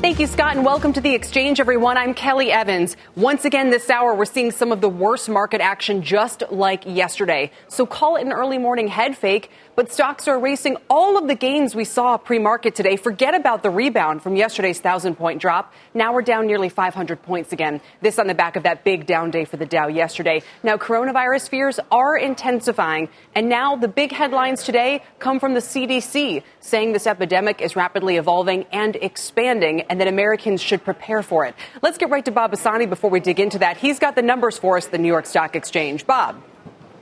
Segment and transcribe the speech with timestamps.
[0.00, 1.96] Thank you, Scott, and welcome to the exchange, everyone.
[1.96, 2.96] I'm Kelly Evans.
[3.16, 7.50] Once again, this hour, we're seeing some of the worst market action just like yesterday.
[7.66, 11.36] So call it an early morning head fake but stocks are erasing all of the
[11.36, 12.96] gains we saw pre market today.
[12.96, 15.72] Forget about the rebound from yesterday's 1,000 point drop.
[15.94, 17.80] Now we're down nearly 500 points again.
[18.00, 20.42] This on the back of that big down day for the Dow yesterday.
[20.64, 23.08] Now, coronavirus fears are intensifying.
[23.36, 28.16] And now the big headlines today come from the CDC saying this epidemic is rapidly
[28.16, 31.54] evolving and expanding and that Americans should prepare for it.
[31.82, 33.76] Let's get right to Bob Pisani before we dig into that.
[33.76, 36.06] He's got the numbers for us, the New York Stock Exchange.
[36.06, 36.42] Bob.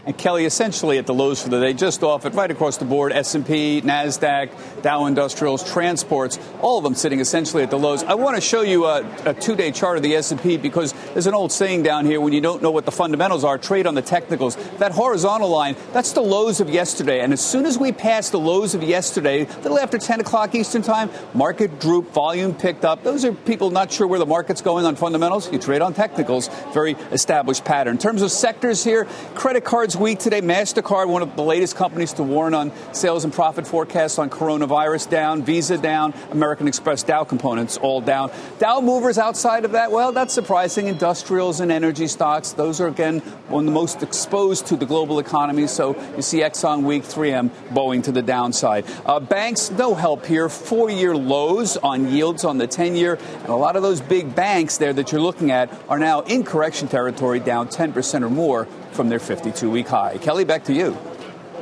[0.06, 2.84] And Kelly, essentially at the lows for the day, just off it, right across the
[2.84, 8.04] board, S&P, NASDAQ, Dow Industrials, transports, all of them sitting essentially at the lows.
[8.04, 11.34] I want to show you a, a two-day chart of the S&P because there's an
[11.34, 14.02] old saying down here, when you don't know what the fundamentals are, trade on the
[14.02, 14.54] technicals.
[14.78, 17.20] That horizontal line, that's the lows of yesterday.
[17.22, 20.54] And as soon as we pass the lows of yesterday, a little after 10 o'clock
[20.54, 23.02] Eastern time, market droop, volume picked up.
[23.02, 25.50] Those are people not sure where the market's going on fundamentals.
[25.50, 27.94] You trade on technicals, very established pattern.
[27.94, 30.40] In terms of sectors here, credit cards weak today.
[30.40, 35.10] MasterCard, one of the latest companies to warn on sales and profit forecasts on coronavirus
[35.10, 38.30] down, Visa down, American Express Dow components all down.
[38.58, 40.88] Dow movers outside of that, well, that's surprising.
[40.88, 45.18] Industrials and energy stocks, those are again one of the most exposed to the global
[45.18, 45.66] economy.
[45.66, 48.84] So you see Exxon weak, 3M, Boeing to the downside.
[49.04, 50.48] Uh, banks, no help here.
[50.48, 53.18] Four year lows on yields on the 10 year.
[53.40, 56.44] And a lot of those big banks there that you're looking at are now in
[56.44, 60.18] correction territory, down 10% or more from their 52 week high.
[60.18, 60.96] Kelly, back to you.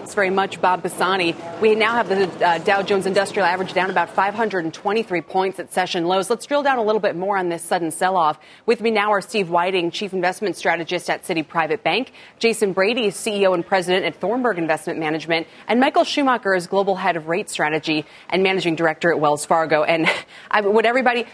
[0.04, 1.34] Thanks very much, Bob Pisani.
[1.62, 6.04] We now have the uh, Dow Jones Industrial Average down about 523 points at session
[6.04, 6.28] lows.
[6.28, 8.38] Let's drill down a little bit more on this sudden sell off.
[8.66, 13.08] With me now are Steve Wieting, Chief Investment Strategist at Citi Private Bank, Jason Brady,
[13.08, 17.48] CEO and President at Thornburg Investment Management, and Michael Schumacher is Global Head of Rate
[17.48, 19.84] Strategy and Managing Director at Wells Fargo.
[19.84, 20.06] And
[20.50, 21.24] I, would everybody,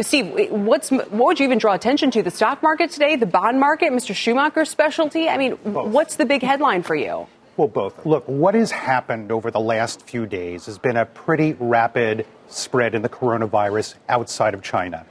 [0.00, 2.22] Steve, what's what would you even draw attention to?
[2.22, 4.14] The stock market today, the bond market, Mr.
[4.14, 5.28] Schumacher's specialty.
[5.28, 5.88] I mean, both.
[5.88, 7.26] what's the big headline for you?
[7.56, 8.06] Well, both.
[8.06, 12.94] Look, what has happened over the last few days has been a pretty rapid spread
[12.94, 15.04] in the coronavirus outside of China.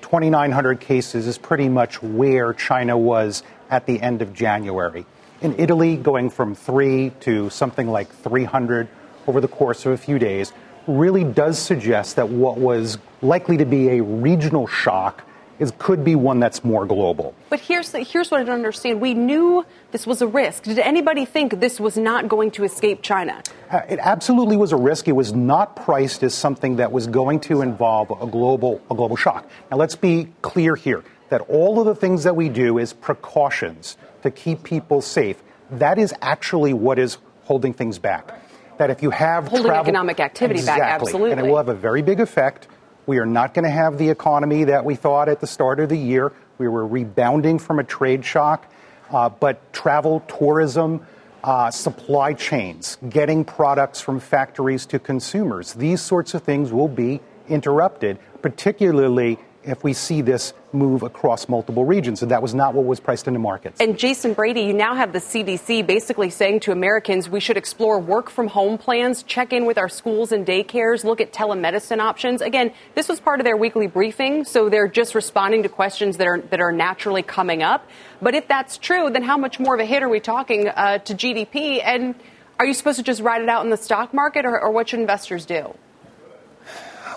[0.00, 5.06] 2,900 cases is pretty much where China was at the end of January.
[5.40, 8.88] In Italy, going from three to something like 300
[9.28, 10.52] over the course of a few days
[10.88, 15.24] really does suggest that what was likely to be a regional shock
[15.58, 17.34] is could be one that's more global.
[17.48, 19.00] But here's the, here's what I don't understand.
[19.00, 20.64] We knew this was a risk.
[20.64, 23.42] Did anybody think this was not going to escape China?
[23.70, 25.06] Uh, it absolutely was a risk.
[25.06, 29.16] It was not priced as something that was going to involve a global a global
[29.16, 29.48] shock.
[29.70, 33.96] Now let's be clear here that all of the things that we do is precautions
[34.22, 35.42] to keep people safe.
[35.70, 38.38] That is actually what is holding things back
[38.78, 41.68] that if you have holding travel, economic activity exactly, back, absolutely, and it will have
[41.68, 42.66] a very big effect.
[43.06, 45.88] We are not going to have the economy that we thought at the start of
[45.88, 46.32] the year.
[46.58, 48.70] We were rebounding from a trade shock,
[49.10, 51.04] uh, but travel, tourism,
[51.42, 57.20] uh, supply chains, getting products from factories to consumers, these sorts of things will be
[57.48, 62.22] interrupted, particularly if we see this move across multiple regions.
[62.22, 63.80] And that was not what was priced into markets.
[63.80, 67.98] And Jason Brady, you now have the CDC basically saying to Americans we should explore
[67.98, 72.40] work from home plans, check in with our schools and daycares, look at telemedicine options.
[72.40, 76.26] Again, this was part of their weekly briefing, so they're just responding to questions that
[76.26, 77.86] are that are naturally coming up.
[78.20, 80.98] But if that's true, then how much more of a hit are we talking uh,
[80.98, 81.80] to GDP?
[81.84, 82.14] And
[82.58, 84.88] are you supposed to just ride it out in the stock market, or, or what
[84.88, 85.74] should investors do?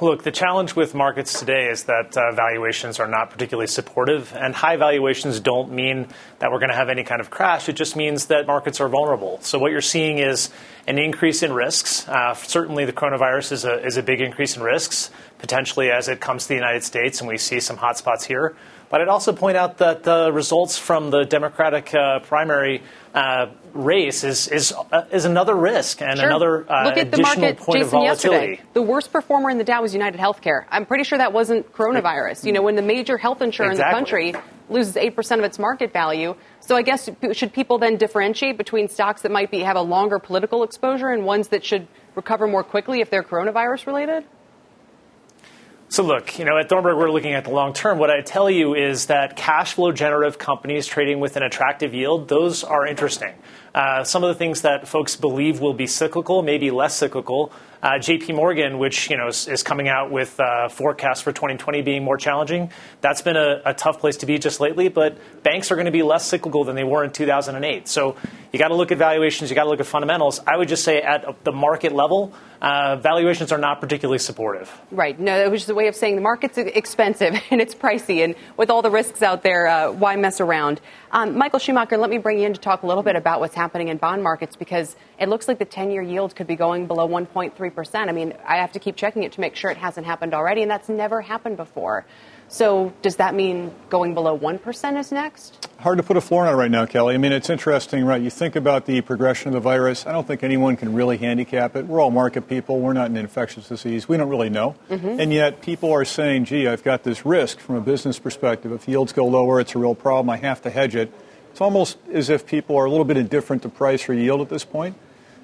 [0.01, 4.53] Look, the challenge with markets today is that uh, valuations are not particularly supportive, and
[4.53, 6.07] high valuations don't mean
[6.39, 7.69] that we're going to have any kind of crash.
[7.69, 9.39] It just means that markets are vulnerable.
[9.41, 10.49] So, what you're seeing is
[10.85, 12.07] an increase in risks.
[12.09, 16.19] Uh, certainly, the coronavirus is a, is a big increase in risks, potentially as it
[16.19, 18.55] comes to the United States, and we see some hotspots here.
[18.89, 22.83] But I'd also point out that the results from the Democratic uh, primary
[23.13, 26.27] uh, race is is uh, is another risk and sure.
[26.27, 28.51] another uh, Look at the market, point Jason, of volatility.
[28.51, 28.69] Yesterday.
[28.73, 30.65] The worst performer in the Dow was United Healthcare.
[30.69, 32.45] I'm pretty sure that wasn't coronavirus.
[32.45, 33.97] You know, when the major health insurer exactly.
[33.97, 36.35] in the country loses 8% of its market value.
[36.59, 40.17] So I guess should people then differentiate between stocks that might be have a longer
[40.17, 44.25] political exposure and ones that should recover more quickly if they're coronavirus related?
[45.87, 47.99] So, look, you know, at Thornburg, we're looking at the long term.
[47.99, 52.27] What I tell you is that cash flow generative companies trading with an attractive yield,
[52.27, 53.33] those are interesting.
[53.75, 57.51] Uh, some of the things that folks believe will be cyclical, maybe less cyclical.
[57.83, 58.31] Uh, J.P.
[58.31, 62.17] Morgan, which you know is, is coming out with uh, forecasts for 2020 being more
[62.17, 64.87] challenging, that's been a, a tough place to be just lately.
[64.87, 67.87] But banks are going to be less cyclical than they were in 2008.
[67.89, 68.15] So
[68.53, 70.39] you got to look at valuations, you got to look at fundamentals.
[70.47, 74.71] I would just say at the market level, uh, valuations are not particularly supportive.
[74.89, 75.19] Right.
[75.19, 78.69] No, which is a way of saying the market's expensive and it's pricey, and with
[78.69, 80.79] all the risks out there, uh, why mess around?
[81.15, 83.55] Um, Michael Schumacher, let me bring you in to talk a little bit about what's
[83.55, 87.07] happening in bond markets because it looks like the 10-year yield could be going below
[87.07, 88.09] 1.3 percent.
[88.09, 90.61] I mean, I have to keep checking it to make sure it hasn't happened already,
[90.61, 92.05] and that's never happened before.
[92.55, 95.67] So does that mean going below 1% is next?
[95.77, 97.13] Hard to put a floor on it right now, Kelly.
[97.13, 98.21] I mean, it's interesting, right?
[98.21, 100.07] You think about the progression of the virus.
[100.07, 101.85] I don't think anyone can really handicap it.
[101.85, 102.79] We're all market people.
[102.79, 104.07] We're not in infectious disease.
[104.07, 104.77] We don't really know.
[104.89, 105.19] Mm-hmm.
[105.19, 108.71] And yet people are saying, gee, I've got this risk from a business perspective.
[108.71, 110.29] If yields go lower, it's a real problem.
[110.29, 111.11] I have to hedge it.
[111.51, 114.47] It's almost as if people are a little bit indifferent to price or yield at
[114.47, 114.95] this point.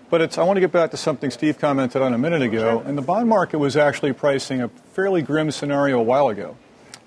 [0.09, 2.79] But it's, I want to get back to something Steve commented on a minute ago.
[2.79, 2.87] Sure.
[2.87, 6.55] And the bond market was actually pricing a fairly grim scenario a while ago.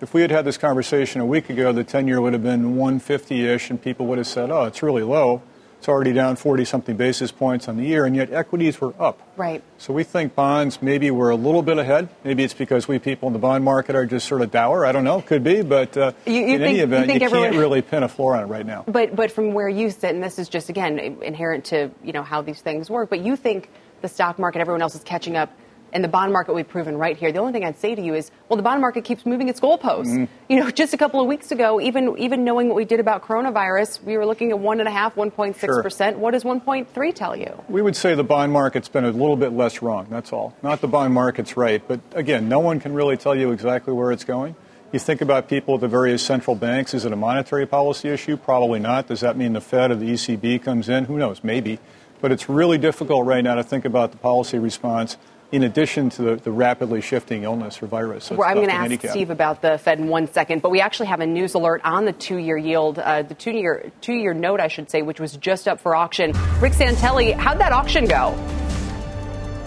[0.05, 2.77] If we had had this conversation a week ago, the 10 year would have been
[2.77, 5.41] 150 ish, and people would have said, oh, it's really low.
[5.79, 9.19] It's already down 40 something basis points on the year, and yet equities were up.
[9.39, 9.63] Right.
[9.79, 12.11] So we think bonds maybe were a little bit ahead.
[12.23, 14.85] Maybe it's because we people in the bond market are just sort of dour.
[14.85, 15.23] I don't know.
[15.23, 15.63] Could be.
[15.63, 17.49] But uh, you, you in think, any event, you, you everyone...
[17.49, 18.85] can't really pin a floor on it right now.
[18.87, 22.23] But, but from where you sit, and this is just, again, inherent to you know
[22.23, 23.71] how these things work, but you think
[24.03, 25.51] the stock market, everyone else is catching up
[25.95, 27.31] and the bond market we've proven right here.
[27.31, 29.61] The only thing I'd say to you is, well, the bond market keeps moving its
[29.61, 30.09] goalposts.
[30.09, 30.29] Mm.
[30.49, 33.23] You know, just a couple of weeks ago, even even knowing what we did about
[33.23, 36.19] coronavirus, we were looking at one and a half, one point six percent.
[36.19, 37.63] What does one point three tell you?
[37.69, 40.09] We would say the bond market's been a little bit less wrong.
[40.11, 40.55] That's all.
[40.63, 44.11] Not the bond market's right, but again, no one can really tell you exactly where
[44.11, 44.57] it's going.
[44.93, 46.95] You think about people at the various central banks.
[46.95, 48.37] Is it a monetary policy issue?
[48.37, 49.09] Probably not.
[49.09, 51.07] Does that mean the Fed or the ECB comes in?
[51.07, 51.43] Who knows?
[51.43, 51.81] Maybe.
[52.21, 55.17] But it's really difficult right now to think about the policy response
[55.55, 58.25] in addition to the, the rapidly shifting illness or virus.
[58.25, 59.13] So well, I'm going to ask handicap.
[59.13, 62.07] Steve about the Fed in one second, but we actually have a news alert on
[62.07, 65.81] the two-year yield, uh, the two-year two-year note, I should say, which was just up
[65.81, 66.33] for auction.
[66.59, 68.33] Rick Santelli, how'd that auction go?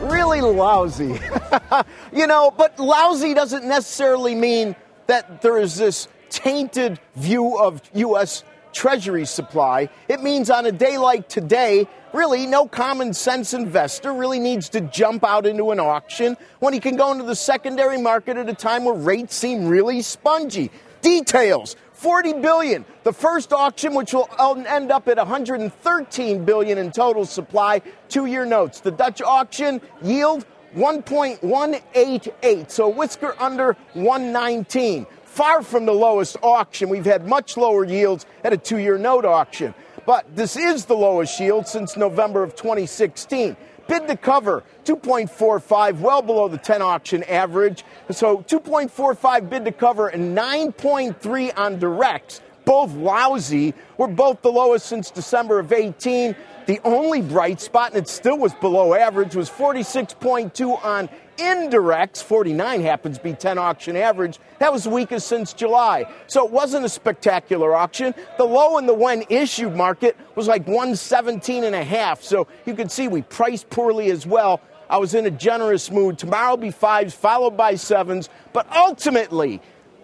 [0.01, 1.17] Really lousy,
[2.13, 2.51] you know.
[2.51, 4.75] But lousy doesn't necessarily mean
[5.07, 8.43] that there is this tainted view of U.S.
[8.73, 9.87] Treasury supply.
[10.09, 11.87] It means on a day like today,
[12.17, 16.79] really no common sense investor really needs to jump out into an auction when he
[16.79, 20.71] can go into the secondary market at a time where rates seem really spongy.
[21.01, 22.85] Details 40 billion.
[23.03, 28.81] The first auction, which will end up at 113 billion in total supply, two-year notes.
[28.81, 36.89] The Dutch auction yield 1.188, so whisker under 119 far from the lowest auction.
[36.89, 39.75] We've had much lower yields at a two year note auction.
[40.07, 43.57] But this is the lowest yield since November of 2016.
[43.89, 47.83] Bid to cover 2.45, well below the 10 auction average.
[48.11, 53.73] So 2.45 bid to cover and 9.3 on directs, both lousy.
[53.97, 56.33] We're both the lowest since December of 18.
[56.67, 62.23] The only bright spot, and it still was below average, was 46.2 on indirects.
[62.23, 64.39] 49 happens to be 10 auction average.
[64.59, 66.11] That was the weakest since July.
[66.27, 68.13] So it wasn't a spectacular auction.
[68.37, 72.21] The low in the when issued market was like 117 and a half.
[72.21, 74.61] So you can see we priced poorly as well.
[74.89, 76.17] I was in a generous mood.
[76.17, 78.29] Tomorrow will be fives, followed by sevens.
[78.53, 79.61] But ultimately,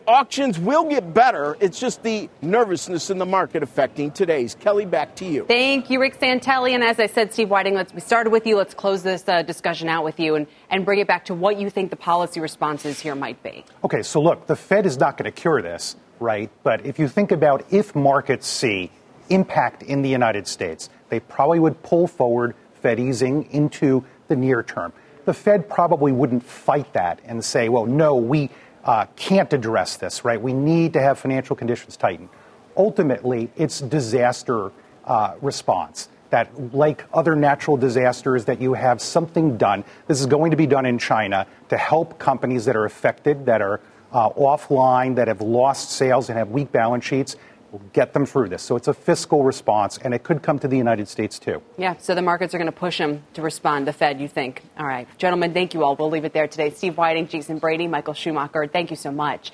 [0.08, 1.58] auctions will get better.
[1.60, 4.56] It's just the nervousness in the market affecting today's.
[4.56, 5.46] Kelly, back to you.
[5.46, 6.72] Thank you, Rick Santelli.
[6.72, 8.58] And as I said, Steve Wieting, let's we started with you.
[8.58, 11.60] Let's close this uh, discussion out with you and, and bring it back to what
[11.60, 13.66] you think the policy responses here might be.
[13.84, 16.50] Okay, so look, the Fed is not going to cure this, right?
[16.64, 18.92] But if you think about if markets see
[19.30, 24.64] impact in the United States, they probably would pull forward Fed easing into the near
[24.64, 24.92] term.
[25.26, 28.50] The Fed probably wouldn't fight that and say, well, no, we
[28.84, 30.42] uh, can't address this, right?
[30.42, 32.30] We need to have financial conditions tighten.
[32.76, 34.72] Ultimately, it's disaster
[35.06, 39.84] uh, response that, like other natural disasters, that you have something done.
[40.08, 43.62] This is going to be done in China to help companies that are affected, that
[43.62, 43.80] are
[44.12, 47.36] uh, offline, that have lost sales and have weak balance sheets,
[47.74, 48.62] will get them through this.
[48.62, 51.62] So it's a fiscal response, and it could come to the United States too.
[51.76, 54.62] Yeah, so the markets are going to push them to respond, the Fed, you think.
[54.78, 55.08] All right.
[55.18, 55.96] Gentlemen, thank you all.
[55.96, 56.70] We'll leave it there today.
[56.70, 59.52] Steve Wieting, Jason Brady, Michael Schumacher, thank you so much.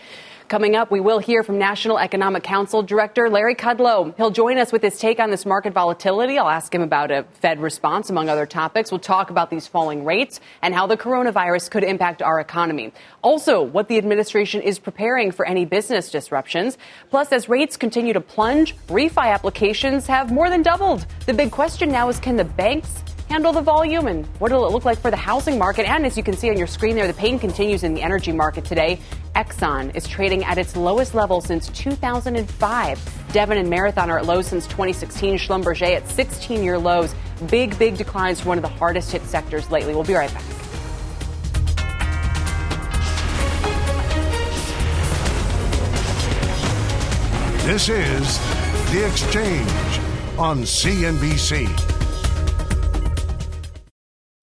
[0.49, 4.15] Coming up, we will hear from National Economic Council Director Larry Kudlow.
[4.17, 6.39] He'll join us with his take on this market volatility.
[6.39, 8.89] I'll ask him about a Fed response, among other topics.
[8.91, 12.91] We'll talk about these falling rates and how the coronavirus could impact our economy.
[13.21, 16.79] Also, what the administration is preparing for any business disruptions.
[17.11, 21.05] Plus, as rates continue to plunge, refi applications have more than doubled.
[21.27, 24.71] The big question now is can the banks handle the volume and what will it
[24.71, 25.87] look like for the housing market?
[25.87, 28.31] And as you can see on your screen there, the pain continues in the energy
[28.31, 28.99] market today.
[29.35, 33.31] Exxon is trading at its lowest level since 2005.
[33.31, 35.37] Devon and Marathon are at lows since 2016.
[35.37, 37.13] Schlumberger at 16 year lows.
[37.49, 39.93] Big, big declines for one of the hardest hit sectors lately.
[39.93, 40.43] We'll be right back.
[47.63, 48.39] This is
[48.91, 49.99] The Exchange
[50.39, 51.88] on CNBC.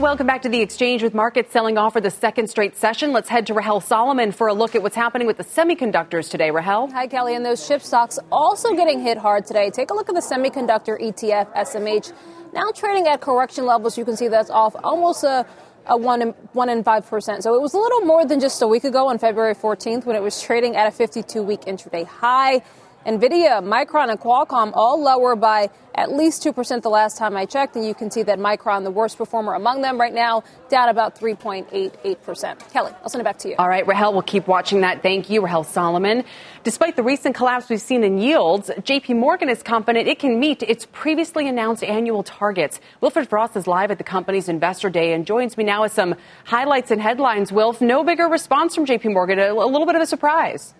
[0.00, 3.12] Welcome back to the exchange with markets selling off for the second straight session.
[3.12, 6.50] Let's head to Rahel Solomon for a look at what's happening with the semiconductors today.
[6.50, 6.90] Rahel?
[6.92, 7.34] Hi, Kelly.
[7.34, 9.68] And those chip stocks also getting hit hard today.
[9.68, 12.14] Take a look at the semiconductor ETF, SMH,
[12.54, 13.98] now trading at correction levels.
[13.98, 15.46] You can see that's off almost a
[15.84, 17.42] a one in, one in five percent.
[17.42, 20.16] So it was a little more than just a week ago on February 14th when
[20.16, 22.62] it was trading at a 52 week intraday high.
[23.06, 27.76] NVIDIA, Micron, and Qualcomm all lower by at least 2% the last time I checked.
[27.76, 31.18] And you can see that Micron, the worst performer among them right now, down about
[31.18, 32.72] 3.88%.
[32.72, 33.56] Kelly, I'll send it back to you.
[33.58, 35.02] All right, Rahel, we'll keep watching that.
[35.02, 36.24] Thank you, Rahel Solomon.
[36.62, 40.62] Despite the recent collapse we've seen in yields, JP Morgan is confident it can meet
[40.62, 42.80] its previously announced annual targets.
[43.00, 46.14] Wilfred Frost is live at the company's investor day and joins me now with some
[46.44, 47.50] highlights and headlines.
[47.50, 50.74] Wilf, no bigger response from JP Morgan, a, a little bit of a surprise.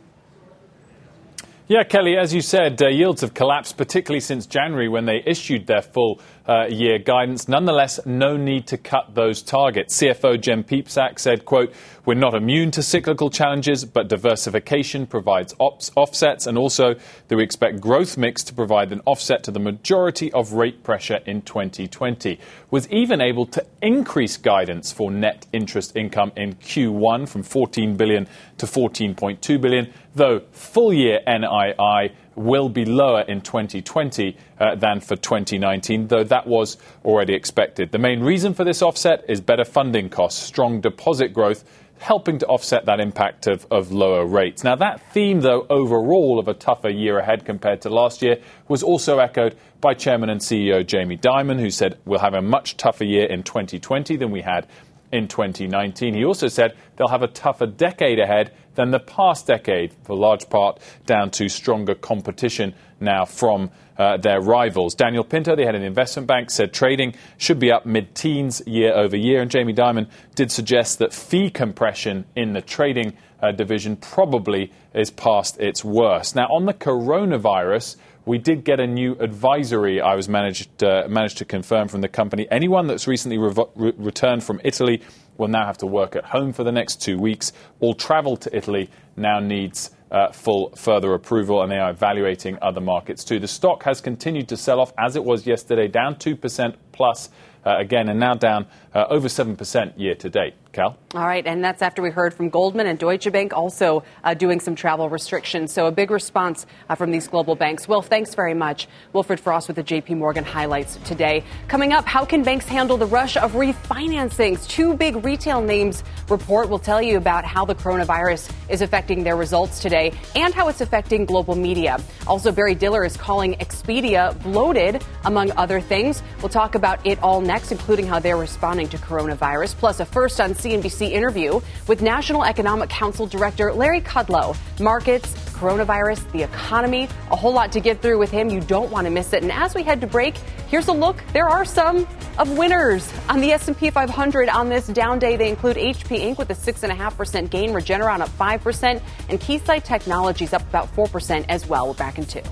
[1.71, 5.69] Yeah, Kelly, as you said, uh, yields have collapsed, particularly since January when they issued
[5.69, 6.21] their full
[6.51, 7.47] uh, year guidance.
[7.49, 9.97] Nonetheless, no need to cut those targets.
[9.97, 11.73] CFO Jen Piepszak said, quote,
[12.05, 16.95] we're not immune to cyclical challenges, but diversification provides ops- offsets, and also
[17.29, 21.21] that we expect growth mix to provide an offset to the majority of rate pressure
[21.25, 22.41] in 2020.
[22.73, 28.27] Was even able to increase guidance for net interest income in Q1 from 14 billion
[28.59, 35.17] to 14.2 billion, though full year NII will be lower in 2020 uh, than for
[35.17, 37.93] 2019, though that was already expected.
[37.93, 41.65] The main reason for this offset is better funding costs, strong deposit growth,
[42.01, 44.65] helping to offset that impact of, of lower rates.
[44.65, 48.83] Now, that theme, though, overall of a tougher year ahead compared to last year, was
[48.83, 53.05] also echoed by Chairman and CEO Jamie Dimon, who said we'll have a much tougher
[53.05, 54.67] year in 2020 than we had
[55.13, 56.15] in 2019.
[56.15, 60.49] He also said they'll have a tougher decade ahead than the past decade, for large
[60.49, 64.95] part down to stronger competition now from uh, their rivals.
[64.95, 68.63] Daniel Pinto, the head of the investment bank, said trading should be up mid teens
[68.67, 69.43] year over year.
[69.43, 75.11] And Jamie Dimon did suggest that fee compression in the trading uh, division probably is
[75.11, 76.35] past its worst.
[76.35, 81.39] Now, on the coronavirus, we did get a new advisory I was managed, uh, managed
[81.39, 82.47] to confirm from the company.
[82.51, 85.03] Anyone that's recently re- returned from Italy
[85.39, 87.53] will now have to work at home for the next two weeks.
[87.81, 92.81] All travel to Italy now needs uh, full further approval, and they are evaluating other
[92.81, 93.39] markets too.
[93.39, 97.31] The stock has continued to sell off as it was yesterday, down 2% plus
[97.65, 100.55] uh, again, and now down uh, over 7% year to date.
[100.73, 100.97] Cal?
[101.13, 104.61] All right, and that's after we heard from Goldman and Deutsche Bank also uh, doing
[104.61, 105.73] some travel restrictions.
[105.73, 107.89] So a big response uh, from these global banks.
[107.89, 108.87] Well, thanks very much.
[109.13, 111.43] Wilfred Frost with the JP Morgan highlights today.
[111.67, 114.69] Coming up, how can banks handle the rush of refinancings?
[114.69, 119.37] Two big retail names report will tell you about how the coronavirus is affecting their
[119.37, 121.99] results today and how it's affecting global media.
[122.29, 126.23] Also, Barry Diller is calling Expedia bloated, among other things.
[126.41, 130.41] We'll talk about it all next, including how they're responding to coronavirus, plus a first
[130.41, 134.57] on CNBC interview with National Economic Council Director Larry Kudlow.
[134.79, 138.49] Markets, coronavirus, the economy, a whole lot to get through with him.
[138.49, 139.43] You don't want to miss it.
[139.43, 140.37] And as we head to break,
[140.69, 141.23] here's a look.
[141.33, 142.07] There are some
[142.39, 145.37] of winners on the S&P 500 on this down day.
[145.37, 146.39] They include HP Inc.
[146.39, 151.89] with a 6.5% gain, Regeneron up 5%, and Keysight Technologies up about 4% as well.
[151.89, 152.43] We're back in two.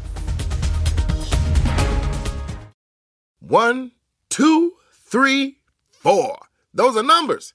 [3.41, 3.93] One,
[4.29, 5.59] two, three,
[5.91, 6.39] four.
[6.75, 7.55] Those are numbers.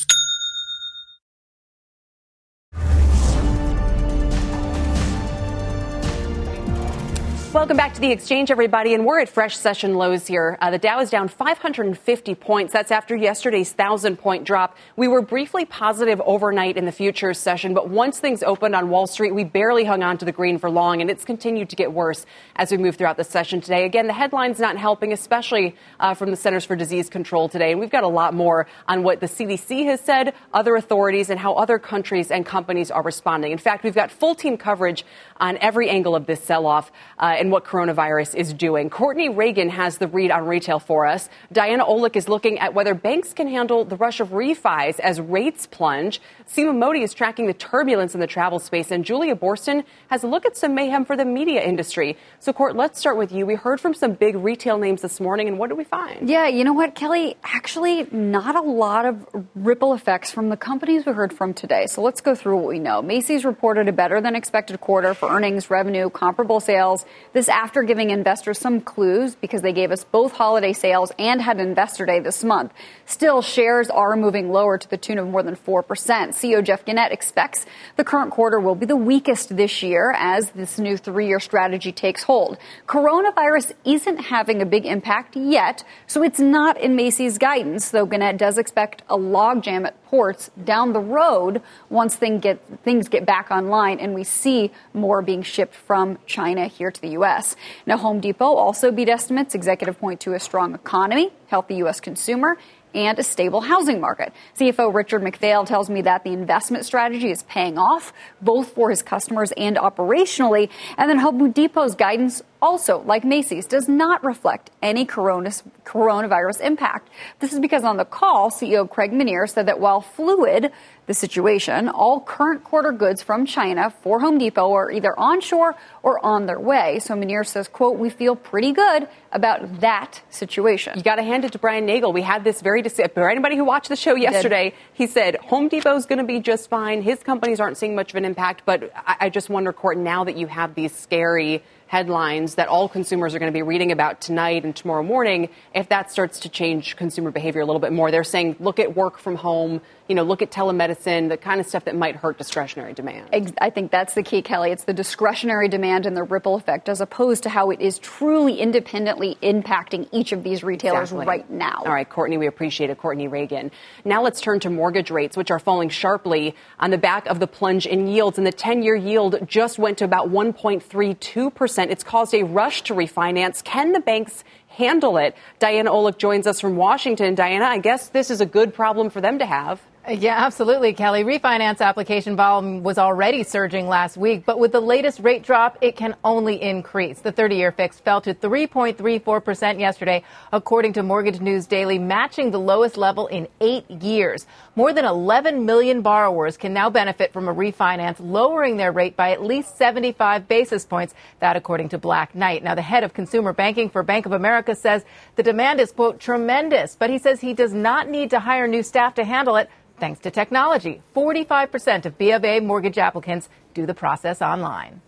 [7.53, 8.93] Welcome back to the exchange, everybody.
[8.93, 10.57] And we're at fresh session lows here.
[10.61, 12.71] Uh, the Dow is down 550 points.
[12.71, 14.77] That's after yesterday's 1,000 point drop.
[14.95, 19.05] We were briefly positive overnight in the futures session, but once things opened on Wall
[19.05, 21.91] Street, we barely hung on to the green for long, and it's continued to get
[21.91, 23.83] worse as we move throughout the session today.
[23.83, 27.71] Again, the headlines not helping, especially uh, from the Centers for Disease Control today.
[27.71, 31.37] And we've got a lot more on what the CDC has said, other authorities, and
[31.37, 33.51] how other countries and companies are responding.
[33.51, 35.05] In fact, we've got full team coverage
[35.35, 36.93] on every angle of this sell off.
[37.19, 38.91] Uh, and what coronavirus is doing.
[38.91, 41.27] Courtney Reagan has the read on retail for us.
[41.51, 45.65] Diana Olick is looking at whether banks can handle the rush of refis as rates
[45.65, 46.21] plunge.
[46.47, 50.27] Seema Mody is tracking the turbulence in the travel space, and Julia Boorstin has a
[50.27, 52.15] look at some mayhem for the media industry.
[52.39, 53.47] So, Court, let's start with you.
[53.47, 56.29] We heard from some big retail names this morning, and what did we find?
[56.29, 57.37] Yeah, you know what, Kelly?
[57.43, 61.87] Actually, not a lot of ripple effects from the companies we heard from today.
[61.87, 63.01] So let's go through what we know.
[63.01, 67.03] Macy's reported a better than expected quarter for earnings, revenue, comparable sales.
[67.33, 71.61] This after giving investors some clues because they gave us both holiday sales and had
[71.61, 72.73] investor day this month.
[73.05, 75.83] Still, shares are moving lower to the tune of more than 4%.
[75.85, 80.77] CEO Jeff Gennette expects the current quarter will be the weakest this year as this
[80.77, 82.57] new three year strategy takes hold.
[82.85, 88.37] Coronavirus isn't having a big impact yet, so it's not in Macy's guidance, though Gennette
[88.37, 93.49] does expect a logjam at ports down the road once things get, things get back
[93.49, 97.55] online and we see more being shipped from China here to the U.S.
[97.85, 99.55] Now, Home Depot also beat estimates.
[99.55, 102.01] Executive point to a strong economy, healthy U.S.
[102.01, 102.57] consumer,
[102.93, 104.33] and a stable housing market.
[104.59, 109.01] CFO Richard McPhail tells me that the investment strategy is paying off, both for his
[109.01, 110.69] customers and operationally.
[110.97, 117.09] And then Home Depot's guidance also, like Macy's, does not reflect any coronavirus impact.
[117.39, 120.71] This is because on the call, CEO Craig Menear said that while fluid,
[121.07, 126.23] the situation, all current quarter goods from China for Home Depot are either onshore or
[126.23, 126.99] on their way.
[126.99, 130.93] So Menear says, quote, we feel pretty good about that situation.
[130.95, 132.13] You got to hand it to Brian Nagel.
[132.13, 135.95] We had this very, for anybody who watched the show yesterday, he said Home Depot
[135.95, 137.01] is going to be just fine.
[137.01, 140.23] His companies aren't seeing much of an impact, but I, I just wonder, Court, now
[140.23, 144.21] that you have these scary headlines that all consumers are going to be reading about
[144.21, 148.09] tonight and tomorrow morning, if that starts to change consumer behavior a little bit more,
[148.11, 151.65] they're saying look at work from home, you know, look at telemedicine, the kind of
[151.65, 153.29] stuff that might hurt discretionary demand.
[153.61, 154.71] I think that's the key, Kelly.
[154.71, 158.59] It's the discretionary demand and the ripple effect as opposed to how it is truly
[158.59, 161.25] independently impacting each of these retailers exactly.
[161.27, 161.83] right now.
[161.85, 162.97] All right, Courtney, we appreciate it.
[162.97, 163.71] Courtney Reagan.
[164.03, 167.47] Now let's turn to mortgage rates, which are falling sharply on the back of the
[167.47, 168.37] plunge in yields.
[168.37, 171.89] And the 10 year yield just went to about 1.32%.
[171.89, 173.63] It's caused a rush to refinance.
[173.63, 175.37] Can the banks handle it?
[175.59, 177.33] Diana Olick joins us from Washington.
[177.33, 179.79] Diana, I guess this is a good problem for them to have.
[180.09, 181.23] Yeah, absolutely, Kelly.
[181.23, 185.95] Refinance application volume was already surging last week, but with the latest rate drop, it
[185.95, 187.19] can only increase.
[187.19, 192.59] The 30 year fix fell to 3.34% yesterday, according to Mortgage News Daily, matching the
[192.59, 194.47] lowest level in eight years.
[194.75, 199.29] More than 11 million borrowers can now benefit from a refinance, lowering their rate by
[199.29, 201.13] at least 75 basis points.
[201.41, 202.63] That, according to Black Knight.
[202.63, 206.19] Now, the head of consumer banking for Bank of America says the demand is, quote,
[206.19, 209.69] tremendous, but he says he does not need to hire new staff to handle it
[210.01, 211.01] thanks to technology.
[211.15, 214.99] 45% of B of A mortgage applicants do the process online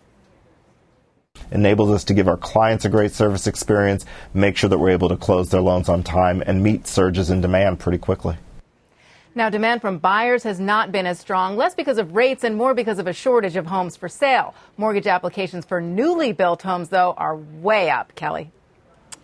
[1.52, 5.10] enables us to give our clients a great service experience, make sure that we're able
[5.10, 8.38] to close their loans on time, and meet surges in demand pretty quickly.
[9.36, 12.74] Now, demand from buyers has not been as strong, less because of rates and more
[12.74, 14.54] because of a shortage of homes for sale.
[14.78, 18.52] Mortgage applications for newly built homes, though, are way up, Kelly.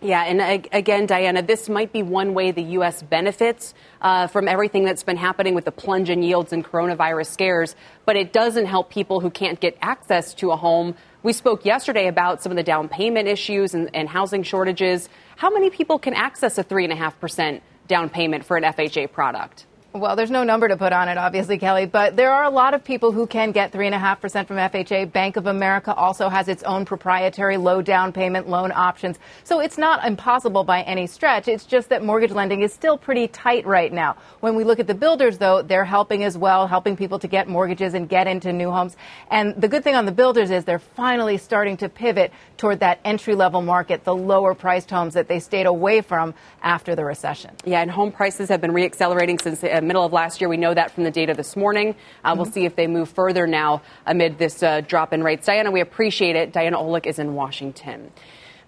[0.02, 3.02] Yeah, and again, Diana, this might be one way the U.S.
[3.02, 7.76] benefits uh, from everything that's been happening with the plunge in yields and coronavirus scares,
[8.06, 10.94] but it doesn't help people who can't get access to a home.
[11.22, 15.10] We spoke yesterday about some of the down payment issues and, and housing shortages.
[15.36, 19.66] How many people can access a 3.5% down payment for an FHA product?
[19.92, 22.74] Well, there's no number to put on it, obviously, Kelly, but there are a lot
[22.74, 25.10] of people who can get 3.5% from FHA.
[25.10, 29.18] Bank of America also has its own proprietary low down payment loan options.
[29.42, 31.48] So it's not impossible by any stretch.
[31.48, 34.16] It's just that mortgage lending is still pretty tight right now.
[34.38, 37.48] When we look at the builders, though, they're helping as well, helping people to get
[37.48, 38.96] mortgages and get into new homes.
[39.28, 43.00] And the good thing on the builders is they're finally starting to pivot toward that
[43.04, 47.56] entry level market, the lower priced homes that they stayed away from after the recession.
[47.64, 50.48] Yeah, and home prices have been reaccelerating since the middle of last year.
[50.48, 51.94] We know that from the data this morning.
[52.24, 52.40] Uh, mm-hmm.
[52.40, 55.46] We'll see if they move further now amid this uh, drop in rates.
[55.46, 56.52] Diana, we appreciate it.
[56.52, 58.12] Diana Olick is in Washington.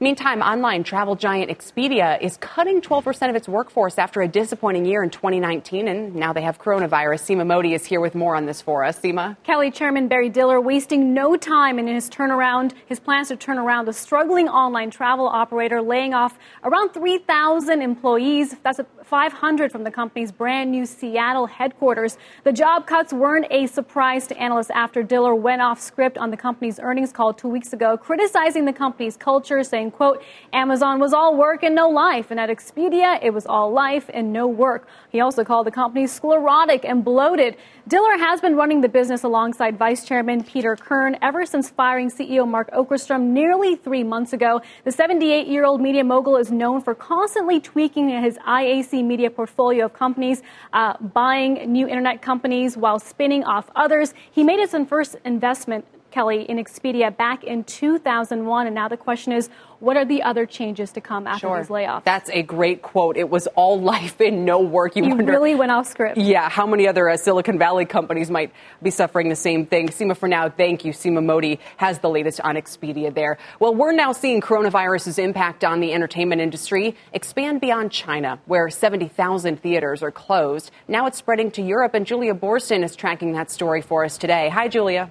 [0.02, 5.04] Meantime, online travel giant Expedia is cutting 12% of its workforce after a disappointing year
[5.04, 7.22] in 2019, and now they have coronavirus.
[7.22, 8.98] Seema Mody is here with more on this for us.
[8.98, 9.36] Seema?
[9.44, 13.86] Kelly Chairman Barry Diller wasting no time in his turnaround, his plans to turn around
[13.86, 18.56] the struggling online travel operator, laying off around 3,000 employees.
[18.64, 18.80] That's
[19.12, 22.16] 500 from the company's brand new Seattle headquarters.
[22.44, 26.36] The job cuts weren't a surprise to analysts after Diller went off script on the
[26.38, 30.22] company's earnings call two weeks ago, criticizing the company's culture, saying, quote,
[30.54, 34.32] Amazon was all work and no life, and at Expedia, it was all life and
[34.32, 34.88] no work.
[35.10, 37.58] He also called the company sclerotic and bloated.
[37.88, 42.48] Diller has been running the business alongside Vice Chairman Peter Kern ever since firing CEO
[42.48, 44.62] Mark Okerstrom nearly three months ago.
[44.84, 49.86] The 78 year old media mogul is known for constantly tweaking his IAC media portfolio
[49.86, 54.14] of companies, uh, buying new internet companies while spinning off others.
[54.30, 58.66] He made his first investment Kelly, in Expedia back in 2001.
[58.66, 59.48] And now the question is,
[59.82, 61.58] what are the other changes to come after sure.
[61.58, 62.04] these layoffs?
[62.04, 63.16] That's a great quote.
[63.16, 64.94] It was all life and no work.
[64.94, 66.18] You, you wonder, really went off script.
[66.18, 69.88] Yeah, how many other uh, Silicon Valley companies might be suffering the same thing?
[69.88, 70.92] Seema, for now, thank you.
[70.92, 73.38] Seema Mody has the latest on Expedia there.
[73.58, 79.60] Well, we're now seeing coronavirus's impact on the entertainment industry expand beyond China, where 70,000
[79.60, 80.70] theaters are closed.
[80.86, 84.48] Now it's spreading to Europe, and Julia Boorstin is tracking that story for us today.
[84.50, 85.10] Hi, Julia.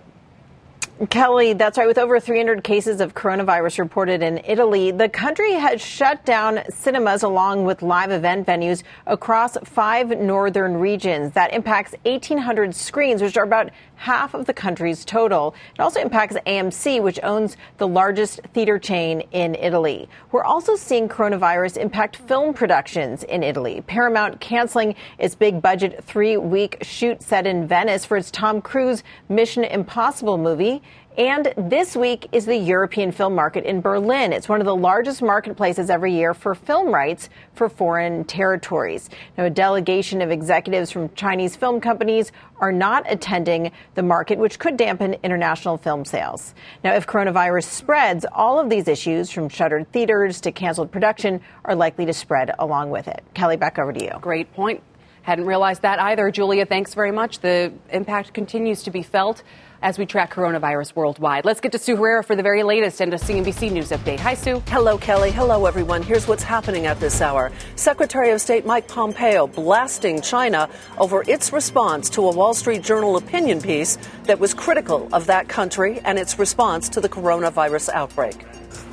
[1.09, 1.87] Kelly, that's right.
[1.87, 7.23] With over 300 cases of coronavirus reported in Italy, the country has shut down cinemas
[7.23, 11.33] along with live event venues across five northern regions.
[11.33, 15.53] That impacts 1,800 screens, which are about half of the country's total.
[15.75, 20.09] It also impacts AMC, which owns the largest theater chain in Italy.
[20.31, 23.83] We're also seeing coronavirus impact film productions in Italy.
[23.85, 29.03] Paramount canceling its big budget three week shoot set in Venice for its Tom Cruise
[29.29, 30.81] Mission Impossible movie.
[31.17, 34.31] And this week is the European film market in Berlin.
[34.31, 39.09] It's one of the largest marketplaces every year for film rights for foreign territories.
[39.37, 44.57] Now, a delegation of executives from Chinese film companies are not attending the market, which
[44.57, 46.53] could dampen international film sales.
[46.81, 51.75] Now, if coronavirus spreads, all of these issues, from shuttered theaters to canceled production, are
[51.75, 53.21] likely to spread along with it.
[53.33, 54.11] Kelly, back over to you.
[54.21, 54.81] Great point.
[55.23, 56.31] Hadn't realized that either.
[56.31, 57.39] Julia, thanks very much.
[57.39, 59.43] The impact continues to be felt
[59.81, 61.45] as we track coronavirus worldwide.
[61.45, 64.19] Let's get to Sue Herrera for the very latest and a CNBC News update.
[64.19, 64.61] Hi, Sue.
[64.67, 65.31] Hello, Kelly.
[65.31, 66.03] Hello, everyone.
[66.03, 67.51] Here's what's happening at this hour.
[67.75, 73.17] Secretary of State Mike Pompeo blasting China over its response to a Wall Street Journal
[73.17, 78.45] opinion piece that was critical of that country and its response to the coronavirus outbreak.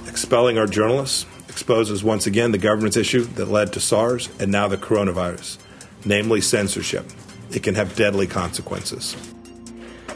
[0.06, 4.68] Expelling our journalists exposes once again the government's issue that led to SARS and now
[4.68, 5.58] the coronavirus,
[6.04, 7.04] namely censorship.
[7.50, 9.16] It can have deadly consequences.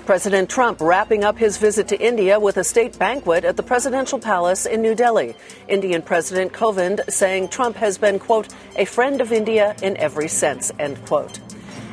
[0.06, 4.18] President Trump wrapping up his visit to India with a state banquet at the presidential
[4.18, 5.36] palace in New Delhi.
[5.68, 10.72] Indian President Kovind saying Trump has been, quote, a friend of India in every sense,
[10.80, 11.38] end quote.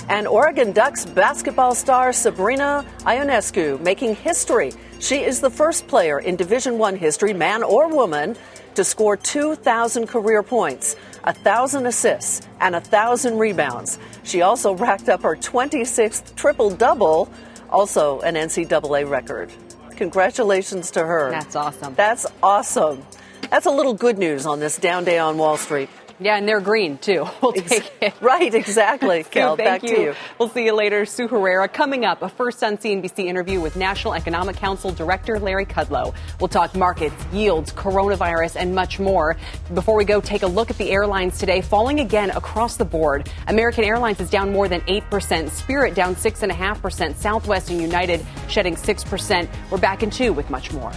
[0.09, 4.71] And Oregon Ducks basketball star Sabrina Ionescu making history.
[4.99, 8.35] She is the first player in Division One history, man or woman,
[8.73, 10.95] to score 2,000 career points,
[11.25, 13.99] 1,000 assists, and 1,000 rebounds.
[14.23, 17.31] She also racked up her 26th triple double
[17.71, 19.51] also an NCAA record.
[19.95, 21.29] Congratulations to her.
[21.31, 21.93] That's awesome.
[21.95, 23.05] That's awesome.
[23.49, 25.89] That's a little good news on this down day on Wall Street.
[26.19, 27.25] Yeah, and they're green too.
[27.41, 28.13] We'll take it.
[28.21, 29.23] Right, exactly.
[29.31, 29.95] Kel, back you.
[29.95, 30.15] to you.
[30.37, 31.05] We'll see you later.
[31.05, 32.21] Sue Herrera coming up.
[32.21, 36.13] A first on CNBC interview with National Economic Council Director Larry Kudlow.
[36.39, 39.37] We'll talk markets, yields, coronavirus, and much more.
[39.73, 43.29] Before we go, take a look at the airlines today, falling again across the board.
[43.47, 49.49] American Airlines is down more than 8%, Spirit down 6.5%, Southwest and United shedding 6%.
[49.71, 50.91] We're back in two with much more.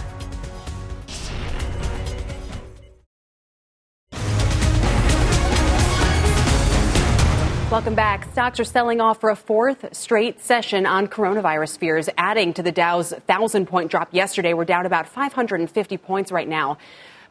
[7.73, 8.31] Welcome back.
[8.33, 12.71] Stocks are selling off for a fourth straight session on coronavirus fears, adding to the
[12.71, 14.53] Dow's 1,000 point drop yesterday.
[14.53, 16.77] We're down about 550 points right now.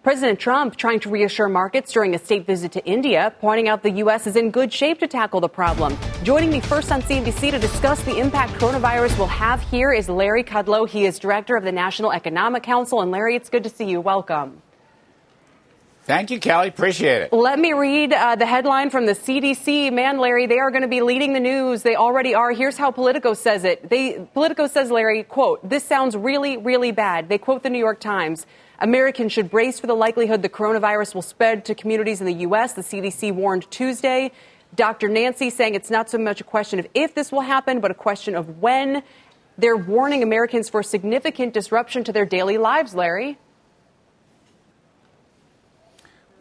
[0.02, 3.92] President Trump trying to reassure markets during a state visit to India, pointing out the
[3.92, 4.26] U.S.
[4.26, 5.96] is in good shape to tackle the problem.
[6.24, 10.42] Joining me first on CNBC to discuss the impact coronavirus will have here is Larry
[10.42, 10.88] Kudlow.
[10.88, 13.00] He is director of the National Economic Council.
[13.00, 14.00] And Larry, it's good to see you.
[14.00, 14.60] Welcome.
[16.04, 16.66] Thank you, Kelly.
[16.66, 17.32] Appreciate it.
[17.32, 19.92] Let me read uh, the headline from the CDC.
[19.92, 21.82] Man, Larry, they are going to be leading the news.
[21.82, 22.50] They already are.
[22.50, 23.88] Here's how Politico says it.
[23.88, 27.28] They, Politico says, Larry, quote, this sounds really, really bad.
[27.28, 28.46] They quote the New York Times.
[28.80, 32.72] Americans should brace for the likelihood the coronavirus will spread to communities in the U.S.,
[32.72, 34.32] the CDC warned Tuesday.
[34.74, 35.08] Dr.
[35.08, 37.94] Nancy saying it's not so much a question of if this will happen, but a
[37.94, 39.04] question of when.
[39.56, 43.38] They're warning Americans for significant disruption to their daily lives, Larry.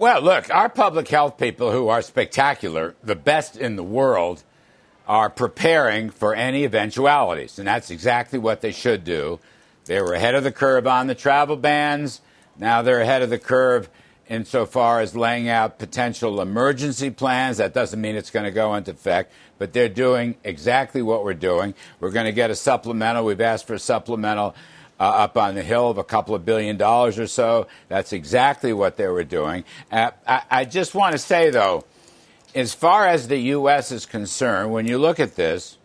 [0.02, 4.42] Well, look, our public health people who are spectacular, the best in the world,
[5.08, 7.60] are preparing for any eventualities.
[7.60, 9.40] And that's exactly what they should do.
[9.86, 12.20] They were ahead of the curve on the travel bans.
[12.58, 13.92] Now they're ahead of the curve
[14.28, 17.58] insofar as laying out potential emergency plans.
[17.58, 21.36] That doesn't mean it's going to go into effect, but they're doing exactly what we're
[21.36, 21.76] doing.
[22.00, 23.24] We're going to get a supplemental.
[23.24, 24.56] We've asked for a supplemental
[25.02, 27.66] uh, up on the hill of a couple of billion dollars or so.
[27.88, 29.64] That's exactly what they were doing.
[29.92, 31.86] Uh, I, I just want to say, though,
[32.54, 33.92] as far as the U.S.
[33.92, 35.80] is concerned, when you look at this,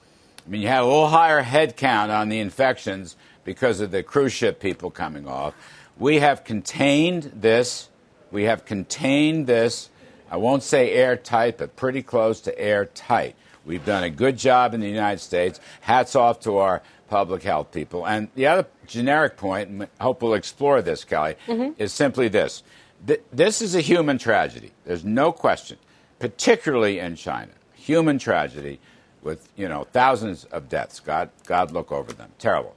[0.46, 4.02] I mean, you had a little higher head count on the infections because of the
[4.02, 5.54] cruise ship people coming off.
[5.98, 7.88] We have contained this.
[8.30, 9.88] We have contained this.
[10.30, 13.34] I won't say airtight, but pretty close to airtight.
[13.64, 15.58] We've done a good job in the United States.
[15.80, 18.06] Hats off to our public health people.
[18.06, 21.80] And the other generic point, and I hope we'll explore this, Kelly, mm-hmm.
[21.80, 22.62] is simply this.
[23.06, 24.72] Th- this is a human tragedy.
[24.84, 25.78] There's no question,
[26.18, 27.52] particularly in China.
[27.74, 28.80] Human tragedy
[29.22, 31.00] with, you know, thousands of deaths.
[31.00, 32.30] God, God look over them.
[32.38, 32.74] Terrible.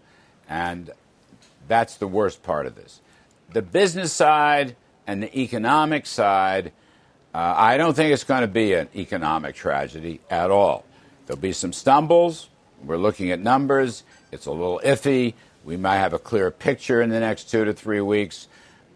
[0.48, 0.92] And
[1.68, 3.02] that's the worst part of this.
[3.52, 4.76] The business side
[5.08, 6.72] and the economic side,
[7.34, 10.86] uh, I don't think it's going to be an economic tragedy at all.
[11.26, 12.50] There'll be some stumbles.
[12.84, 14.04] We're looking at numbers.
[14.32, 15.34] It's a little iffy.
[15.66, 18.48] We might have a clear picture in the next two to three weeks.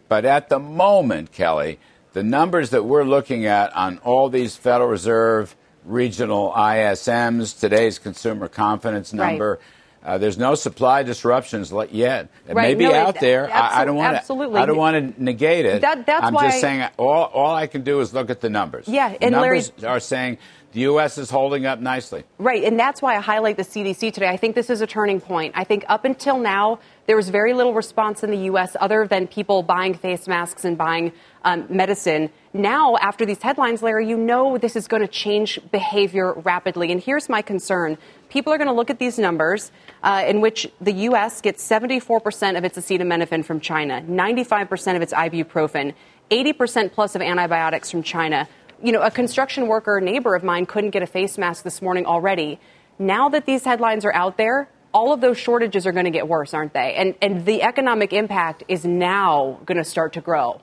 [0.07, 1.79] But at the moment, Kelly,
[2.13, 8.47] the numbers that we're looking at on all these Federal Reserve regional ISMs, today's consumer
[8.47, 9.59] confidence number, right
[10.03, 12.29] uh, there's no supply disruptions yet.
[12.47, 12.69] It right.
[12.69, 13.49] may be no, out there.
[13.51, 14.55] I, I, don't want absolutely.
[14.55, 14.61] to.
[14.61, 15.81] I don't want to negate it.
[15.81, 18.49] That, that's I'm why just saying all, all I can do is look at the
[18.49, 18.87] numbers.
[18.87, 20.39] Yeah, the and numbers Larry, are saying
[20.73, 21.19] the U.S.
[21.19, 22.23] is holding up nicely.
[22.39, 24.27] Right, and that's why I highlight the CDC today.
[24.27, 25.53] I think this is a turning point.
[25.55, 28.75] I think up until now, there was very little response in the U.S.
[28.79, 31.11] other than people buying face masks and buying
[31.43, 32.31] um, medicine.
[32.53, 36.91] Now, after these headlines, Larry, you know this is going to change behavior rapidly.
[36.91, 37.97] And here's my concern
[38.29, 41.39] people are going to look at these numbers uh, in which the U.S.
[41.39, 45.93] gets 74% of its acetaminophen from China, 95% of its ibuprofen,
[46.31, 48.47] 80% plus of antibiotics from China
[48.83, 52.05] you know, a construction worker neighbor of mine couldn't get a face mask this morning
[52.05, 52.59] already.
[52.99, 56.27] Now that these headlines are out there, all of those shortages are going to get
[56.27, 56.93] worse, aren't they?
[56.93, 60.61] And, and the economic impact is now going to start to grow.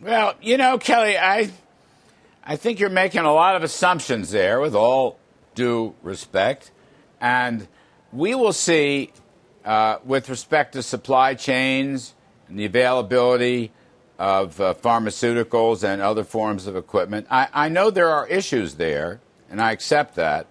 [0.00, 1.50] Well, you know, Kelly, I,
[2.44, 5.18] I think you're making a lot of assumptions there with all
[5.54, 6.72] due respect.
[7.20, 7.68] And
[8.12, 9.12] we will see,
[9.64, 12.12] uh, with respect to supply chains
[12.48, 13.72] and the availability
[14.18, 17.26] of uh, pharmaceuticals and other forms of equipment.
[17.30, 20.46] I, I know there are issues there, and I accept that.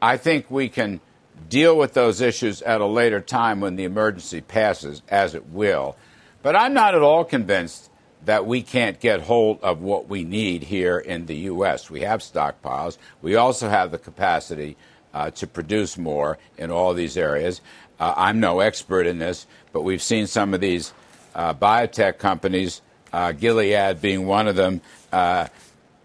[0.00, 1.00] I think we can
[1.48, 5.96] deal with those issues at a later time when the emergency passes, as it will.
[6.42, 7.90] But I'm not at all convinced
[8.24, 11.88] that we can't get hold of what we need here in the U.S.
[11.88, 12.98] We have stockpiles.
[13.22, 14.76] We also have the capacity
[15.14, 17.60] uh, to produce more in all these areas.
[17.98, 20.92] Uh, I'm no expert in this, but we've seen some of these
[21.34, 24.80] uh, biotech companies uh, Gilead being one of them,
[25.12, 25.48] uh,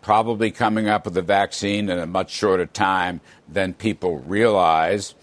[0.02, 5.14] probably coming up with a vaccine in a much shorter time than people realize.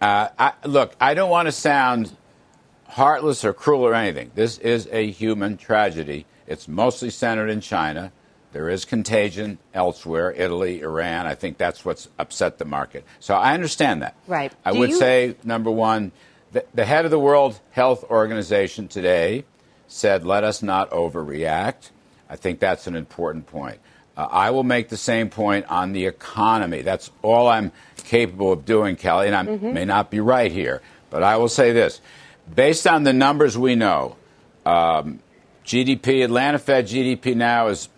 [0.00, 2.16] Uh, I, look, I don't want to sound
[2.88, 4.30] heartless or cruel or anything.
[4.34, 6.26] This is a human tragedy.
[6.46, 8.12] It's mostly centered in China.
[8.52, 11.26] There is contagion elsewhere, Italy, Iran.
[11.26, 13.04] I think that's what's upset the market.
[13.18, 14.14] So I understand that.
[14.28, 14.52] Right.
[14.64, 14.96] I Do would you...
[14.96, 16.12] say, number one,
[16.52, 19.44] the, the head of the World Health Organization today
[19.94, 21.90] said, let us not overreact.
[22.28, 23.78] I think that's an important point.
[24.16, 26.82] Uh, I will make the same point on the economy.
[26.82, 29.72] That's all I'm capable of doing, Kelly, and I mm-hmm.
[29.72, 32.00] may not be right here, but I will say this.
[32.52, 34.16] Based on the numbers we know,
[34.66, 35.20] um,
[35.64, 37.88] GDP, Atlanta Fed GDP now is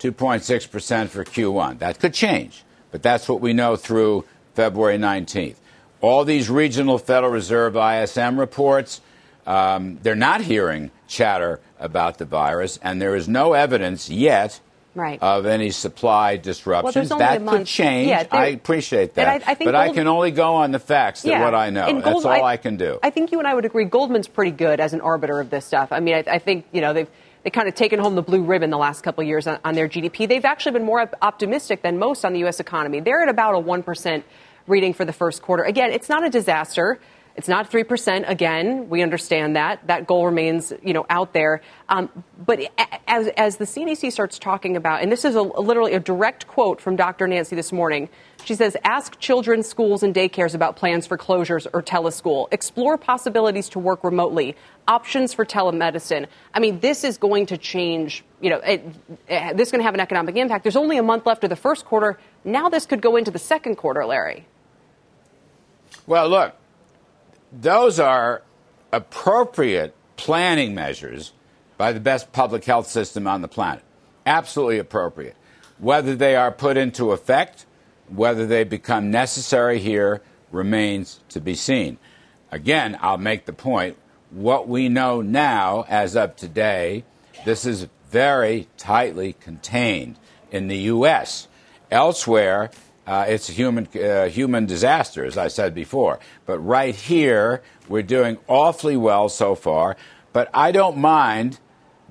[0.00, 1.78] 2.6% for Q1.
[1.78, 5.56] That could change, but that's what we know through February 19th.
[6.00, 9.02] All these regional Federal Reserve ISM reports,
[9.46, 14.60] um, they're not hearing chatter about the virus, and there is no evidence yet
[14.94, 15.18] right.
[15.22, 17.10] of any supply disruptions.
[17.10, 18.08] Well, that could change.
[18.08, 19.42] Yeah, I appreciate that.
[19.46, 21.70] I, I but Gold, I can only go on the facts that yeah, what I
[21.70, 21.86] know.
[21.86, 22.98] Gold, That's all I, I, can do.
[23.02, 25.66] I think you and I would agree Goldman's pretty good as an arbiter of this
[25.66, 25.92] stuff.
[25.92, 27.10] I mean, I, I think, you know, they've
[27.44, 29.74] they kind of taken home the blue ribbon the last couple of years on, on,
[29.74, 30.26] their GDP.
[30.26, 32.58] They've actually been more optimistic than most on the U.S.
[32.58, 33.00] economy.
[33.00, 34.22] They're at about a 1%
[34.66, 35.62] reading for the first quarter.
[35.62, 36.98] Again, it's not a disaster.
[37.36, 38.28] It's not 3%.
[38.28, 39.84] Again, we understand that.
[39.88, 41.62] That goal remains, you know, out there.
[41.88, 42.60] Um, but
[43.08, 46.80] as, as the CDC starts talking about, and this is a, literally a direct quote
[46.80, 47.26] from Dr.
[47.26, 48.08] Nancy this morning,
[48.44, 52.46] she says, ask children, schools, and daycares about plans for closures or teleschool.
[52.52, 54.54] Explore possibilities to work remotely,
[54.86, 56.28] options for telemedicine.
[56.52, 58.84] I mean, this is going to change, you know, it,
[59.26, 60.62] it, this is going to have an economic impact.
[60.62, 62.16] There's only a month left of the first quarter.
[62.44, 64.46] Now this could go into the second quarter, Larry.
[66.06, 66.54] Well, look,
[67.60, 68.42] those are
[68.92, 71.32] appropriate planning measures
[71.76, 73.82] by the best public health system on the planet.
[74.26, 75.36] Absolutely appropriate.
[75.78, 77.66] Whether they are put into effect,
[78.08, 81.98] whether they become necessary here, remains to be seen.
[82.50, 83.96] Again, I'll make the point
[84.30, 87.04] what we know now, as of today,
[87.44, 90.16] this is very tightly contained
[90.50, 91.48] in the U.S.
[91.90, 92.70] Elsewhere,
[93.06, 96.18] uh, it's a human, uh, human disaster, as I said before.
[96.46, 99.96] But right here, we're doing awfully well so far.
[100.32, 101.58] But I don't mind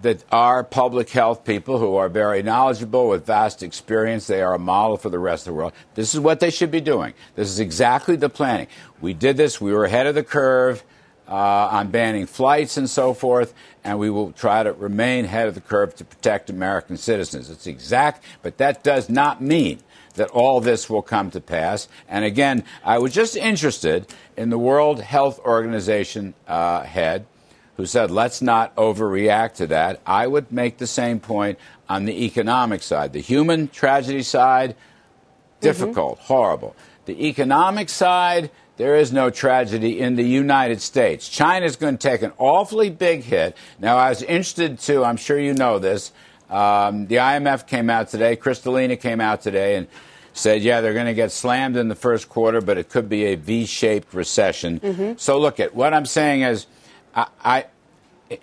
[0.01, 4.59] that our public health people, who are very knowledgeable with vast experience, they are a
[4.59, 5.73] model for the rest of the world.
[5.95, 7.13] This is what they should be doing.
[7.35, 8.67] This is exactly the planning.
[9.01, 10.83] We did this, we were ahead of the curve.
[11.25, 13.53] Uh, on banning flights and so forth,
[13.85, 17.49] and we will try to remain ahead of the curve to protect American citizens.
[17.49, 19.79] It's exact, but that does not mean
[20.15, 21.87] that all this will come to pass.
[22.07, 27.25] And again, I was just interested in the World Health Organization uh, head
[27.77, 29.99] who said, let's not overreact to that.
[30.05, 31.57] I would make the same point
[31.89, 33.13] on the economic side.
[33.13, 35.61] The human tragedy side, mm-hmm.
[35.61, 36.33] difficult, mm-hmm.
[36.33, 36.75] horrible.
[37.05, 41.27] The economic side, there is no tragedy in the United States.
[41.27, 43.57] China is going to take an awfully big hit.
[43.79, 46.11] Now, I was interested to, I'm sure you know this,
[46.49, 49.87] um, the IMF came out today, Kristalina came out today and
[50.33, 53.25] said, yeah, they're going to get slammed in the first quarter, but it could be
[53.25, 54.79] a V shaped recession.
[54.79, 55.13] Mm-hmm.
[55.17, 56.65] So, look at what I'm saying is,
[57.15, 57.65] I, I,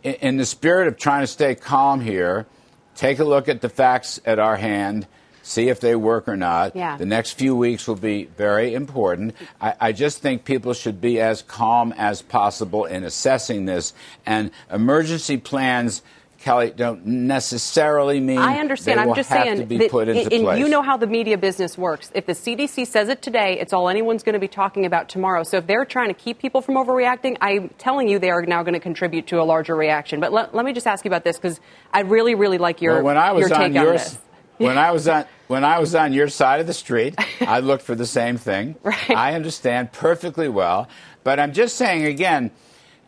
[0.04, 2.46] in the spirit of trying to stay calm here,
[2.94, 5.06] take a look at the facts at our hand
[5.42, 6.76] see if they work or not.
[6.76, 6.96] Yeah.
[6.96, 9.34] The next few weeks will be very important.
[9.60, 13.92] I, I, just think people should be as calm as possible in assessing this.
[14.26, 16.02] And emergency plans
[16.40, 18.98] Kelly, don't necessarily mean I understand.
[18.98, 22.10] I'm just saying that, and you know how the media business works.
[22.14, 25.42] If the CDC says it today, it's all anyone's going to be talking about tomorrow.
[25.42, 28.62] So if they're trying to keep people from overreacting, I'm telling you they are now
[28.62, 30.18] going to contribute to a larger reaction.
[30.18, 31.60] But let, let me just ask you about this because
[31.92, 34.18] I really, really like your, well, when I was your on, your, this.
[34.56, 37.82] When I was on when I was on your side of the street, I looked
[37.82, 38.76] for the same thing.
[38.82, 39.10] Right.
[39.10, 40.88] I understand perfectly well,
[41.22, 42.50] but I'm just saying again,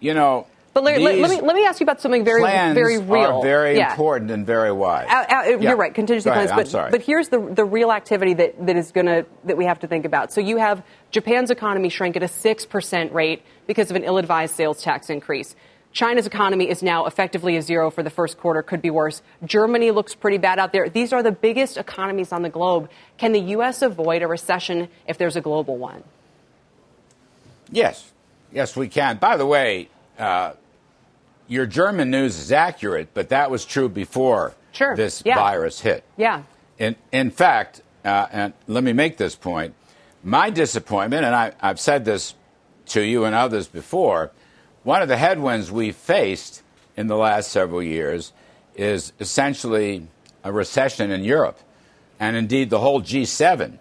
[0.01, 2.99] you know, but Larry, let, let, me let me ask you about something very very
[2.99, 3.39] real.
[3.39, 3.91] Are very yeah.
[3.91, 5.07] important and very wide.
[5.09, 5.69] Uh, uh, yeah.
[5.69, 6.51] You're right, contingency plans.
[6.51, 6.71] Ahead.
[6.73, 9.87] But but here's the the real activity that, that is gonna that we have to
[9.87, 10.33] think about.
[10.33, 14.55] So you have Japan's economy shrank at a six percent rate because of an ill-advised
[14.55, 15.55] sales tax increase.
[15.93, 19.21] China's economy is now effectively a zero for the first quarter, could be worse.
[19.45, 20.89] Germany looks pretty bad out there.
[20.89, 22.89] These are the biggest economies on the globe.
[23.19, 23.83] Can the U.S.
[23.83, 26.03] avoid a recession if there's a global one?
[27.71, 28.11] Yes.
[28.53, 29.19] Yes, we can.
[29.19, 30.53] By the way, uh,
[31.49, 34.97] your German news is accurate, but that was true before sure.
[34.97, 35.35] this yeah.
[35.35, 36.05] virus hit.
[36.17, 36.43] Yeah.
[36.79, 39.75] In, in fact, uh, and let me make this point
[40.23, 42.35] my disappointment, and I, I've said this
[42.87, 44.31] to you and others before,
[44.85, 46.63] one of the headwinds we faced
[46.97, 48.33] in the last several years
[48.75, 50.07] is essentially
[50.45, 51.59] a recession in Europe,
[52.19, 53.79] and indeed the whole G7.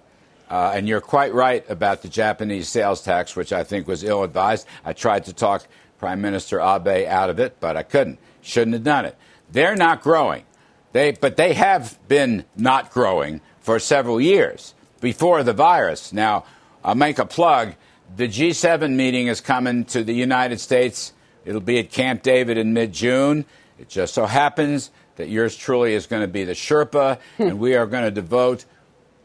[0.49, 4.23] Uh, and you're quite right about the Japanese sales tax, which I think was ill
[4.23, 4.67] advised.
[4.83, 5.65] I tried to talk
[6.01, 8.17] Prime Minister Abe out of it, but I couldn't.
[8.41, 9.15] Shouldn't have done it.
[9.51, 10.45] They're not growing.
[10.93, 16.11] They, but they have been not growing for several years before the virus.
[16.11, 16.45] Now,
[16.83, 17.75] I'll make a plug.
[18.15, 21.13] The G7 meeting is coming to the United States.
[21.45, 23.45] It'll be at Camp David in mid June.
[23.77, 27.75] It just so happens that yours truly is going to be the Sherpa, and we
[27.75, 28.65] are going to devote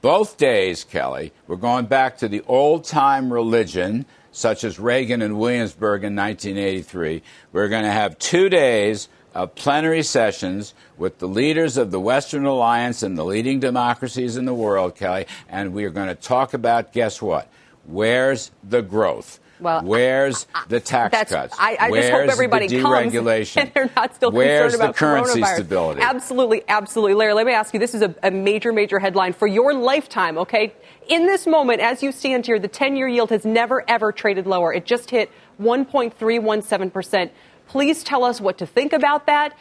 [0.03, 1.32] both days, Kelly.
[1.46, 4.05] We're going back to the old time religion
[4.37, 7.22] such as Reagan and Williamsburg in 1983.
[7.53, 12.45] We're going to have two days of plenary sessions with the leaders of the Western
[12.45, 16.53] Alliance and the leading democracies in the world, Kelly, and we are going to talk
[16.53, 17.49] about guess what?
[17.87, 19.41] Where's the growth?
[19.59, 21.57] Well, Where's the tax That's, cuts?
[21.59, 23.62] I, I Where's just hope everybody the comes deregulation?
[23.62, 26.03] and they're not still Where's concerned about the currency stability?
[26.03, 27.14] Absolutely, absolutely.
[27.14, 27.80] Larry, let me ask you.
[27.80, 30.37] This is a, a major, major headline for your lifetime.
[30.39, 30.74] Okay,
[31.09, 34.72] in this moment, as you stand here, the 10-year yield has never ever traded lower.
[34.72, 35.30] It just hit
[35.61, 37.32] 1.317 percent.
[37.66, 39.57] Please tell us what to think about that.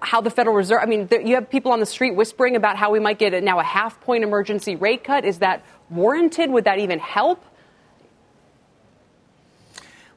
[0.00, 2.90] How the Federal Reserve, I mean, you have people on the street whispering about how
[2.90, 5.24] we might get a, now a half point emergency rate cut.
[5.24, 6.50] Is that warranted?
[6.50, 7.44] Would that even help?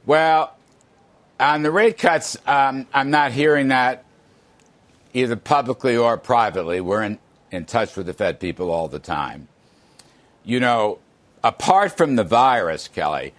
[0.06, 0.56] Well,
[1.40, 4.06] on the rate cuts, um, I'm not hearing that
[5.14, 6.82] either publicly or privately.
[6.82, 7.20] We're in,
[7.52, 9.48] in touch with the Fed people all the time.
[10.46, 11.00] You know,
[11.44, 13.34] apart from the virus, Kelly,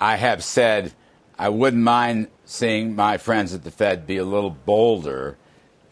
[0.00, 0.92] I have said
[1.38, 5.36] I wouldn't mind seeing my friends at the Fed be a little bolder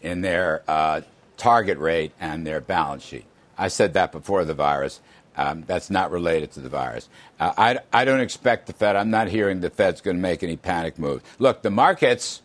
[0.02, 1.02] in their uh,
[1.36, 3.26] target rate and their balance sheet.
[3.56, 5.00] I said that before the virus.
[5.36, 7.08] Um, that's not related to the virus.
[7.38, 8.96] Uh, I, I don't expect the Fed.
[8.96, 11.22] I'm not hearing the Fed's going to make any panic moves.
[11.38, 12.42] Look, the markets,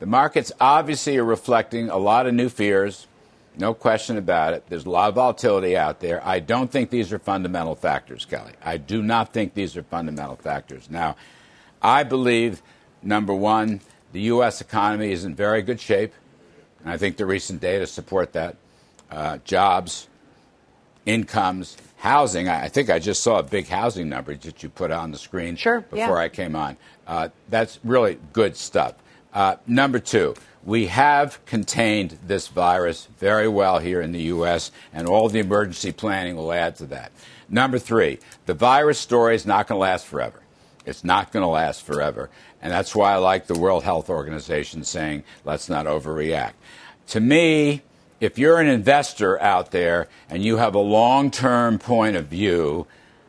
[0.00, 3.06] the markets obviously are reflecting a lot of new fears.
[3.56, 4.64] No question about it.
[4.68, 6.26] There's a lot of volatility out there.
[6.26, 8.52] I don't think these are fundamental factors, Kelly.
[8.64, 10.88] I do not think these are fundamental factors.
[10.88, 11.16] Now,
[11.82, 12.62] I believe,
[13.02, 13.80] number one,
[14.12, 14.60] the U.S.
[14.60, 16.14] economy is in very good shape.
[16.80, 18.56] And I think the recent data support that.
[19.10, 20.08] Uh, jobs,
[21.04, 22.48] incomes, housing.
[22.48, 25.18] I, I think I just saw a big housing number that you put on the
[25.18, 26.24] screen Sure, before yeah.
[26.24, 26.76] I came on.
[27.06, 28.94] Uh, that's really good stuff.
[29.32, 35.08] Uh, number two, we have contained this virus very well here in the U.S., and
[35.08, 37.10] all the emergency planning will add to that.
[37.48, 40.40] Number three, the virus story is not going to last forever.
[40.84, 42.30] It's not going to last forever.
[42.60, 46.52] And that's why I like the World Health Organization saying, let's not overreact.
[47.08, 47.82] To me,
[48.20, 52.86] if you're an investor out there and you have a long term point of view,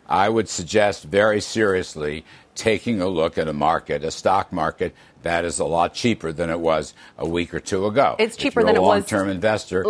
[0.07, 2.25] I would suggest very seriously
[2.55, 4.93] taking a look at a market, a stock market
[5.23, 8.15] that is a lot cheaper than it was a week or two ago.
[8.19, 9.85] It's cheaper than a it was- long-term investor.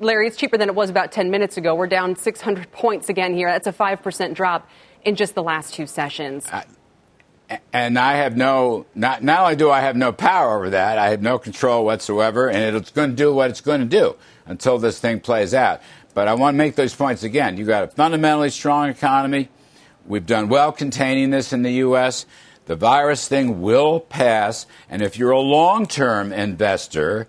[0.00, 1.74] Larry, it's cheaper than it was about 10 minutes ago.
[1.74, 3.48] We're down 600 points again here.
[3.48, 4.68] That's a 5% drop
[5.04, 6.46] in just the last two sessions.
[7.72, 11.10] and I have no not not only do I have no power over that, I
[11.10, 14.78] have no control whatsoever, and it's going to do what it's going to do until
[14.78, 15.80] this thing plays out.
[16.14, 17.56] But I want to make those points again.
[17.56, 19.48] You've got a fundamentally strong economy.
[20.06, 22.26] We've done well containing this in the U.S.
[22.66, 27.26] The virus thing will pass, and if you're a long-term investor,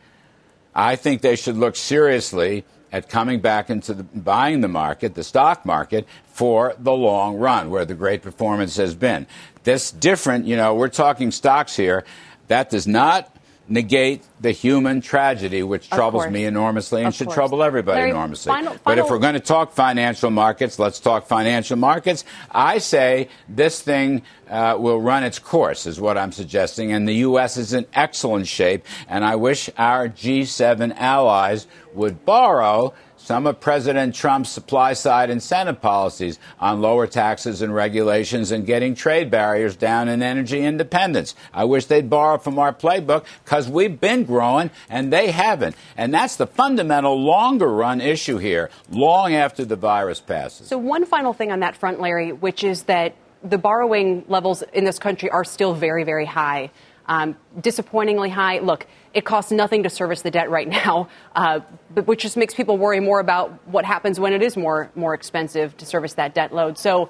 [0.74, 5.24] I think they should look seriously at coming back into the, buying the market, the
[5.24, 9.26] stock market, for the long run, where the great performance has been.
[9.63, 12.03] This different, you know, we're talking stocks here.
[12.47, 13.34] That does not
[13.70, 16.34] negate the human tragedy, which Of troubles course.
[16.34, 17.36] me enormously and Of should course.
[17.36, 18.51] trouble everybody Larry, enormously.
[18.51, 22.26] final- but if we're going to talk financial markets, let's talk financial markets.
[22.51, 27.14] I say this thing uh, will run its course, is what I'm suggesting, and the
[27.30, 27.55] U.S.
[27.55, 28.84] is in excellent shape.
[29.07, 32.93] And I wish our G7 allies would borrow
[33.32, 38.93] some of President Trump's supply side incentive policies on lower taxes and regulations and getting
[38.93, 41.34] trade barriers down and energy independence.
[41.53, 45.77] I wish they'd borrow from our playbook because we've been growing and they haven't.
[45.95, 50.67] And that's the fundamental longer run issue here, long after the virus passes.
[50.67, 53.15] So, one final thing on that front, Larry, which is that
[53.45, 56.69] the borrowing levels in this country are still very, very high.
[57.12, 58.59] Um, disappointingly high.
[58.59, 61.59] Look, it costs nothing to service the debt right now, uh,
[61.93, 65.14] but which just makes people worry more about what happens when it is more more
[65.14, 66.78] expensive to service that debt load.
[66.78, 67.09] So,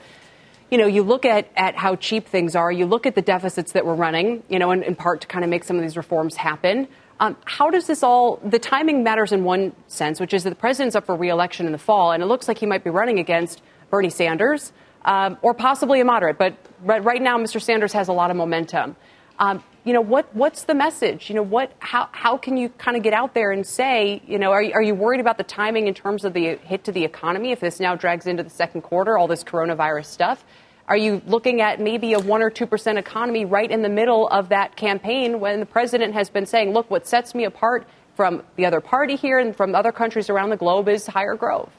[0.71, 3.73] you know, you look at, at how cheap things are, you look at the deficits
[3.73, 5.95] that we're running, you know, in, in part to kind of make some of these
[5.95, 6.87] reforms happen.
[7.19, 10.55] Um, how does this all, the timing matters in one sense, which is that the
[10.55, 13.19] president's up for reelection in the fall, and it looks like he might be running
[13.19, 14.73] against Bernie Sanders
[15.05, 16.39] um, or possibly a moderate.
[16.39, 17.61] But right, now, Mr.
[17.61, 18.95] Sanders has a lot of momentum.
[19.37, 21.29] Um, you know, what, what's the message?
[21.29, 24.37] You know, what, how, how can you kind of get out there and say, you
[24.37, 27.03] know, are, are you worried about the timing in terms of the hit to the
[27.03, 30.45] economy if this now drags into the second quarter, all this coronavirus stuff?
[30.87, 34.49] Are you looking at maybe a 1 or 2% economy right in the middle of
[34.49, 38.65] that campaign when the president has been saying, look, what sets me apart from the
[38.65, 41.71] other party here and from other countries around the globe is higher growth?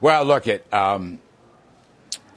[0.00, 1.18] Well, look at um,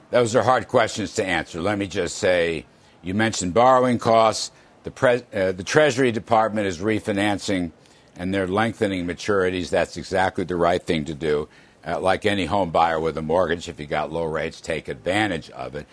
[0.09, 1.61] those are hard questions to answer.
[1.61, 2.65] Let me just say,
[3.07, 4.51] you mentioned borrowing costs.
[4.83, 7.71] The, pre- uh, the Treasury Department is refinancing,
[8.15, 9.69] and they're lengthening maturities.
[9.69, 11.47] That's exactly the right thing to do.
[11.85, 15.49] Uh, like any home buyer with a mortgage, if you got low rates, take advantage
[15.51, 15.87] of it.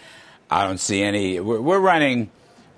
[0.51, 1.39] I don't see any.
[1.39, 2.31] We're, we're running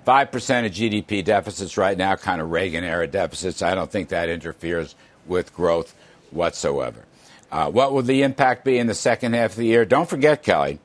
[0.05, 3.63] five percent of GDP deficits right now, kind of Reagan era deficits.
[3.63, 4.93] I don't think that interferes
[5.25, 5.95] with growth
[6.29, 7.05] whatsoever.
[7.51, 9.83] Uh, what will the impact be in the second half of the year?
[9.83, 10.79] Don't forget, Kelly,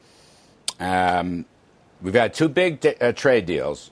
[0.81, 1.45] um,
[2.03, 3.91] we've had two big uh, trade deals,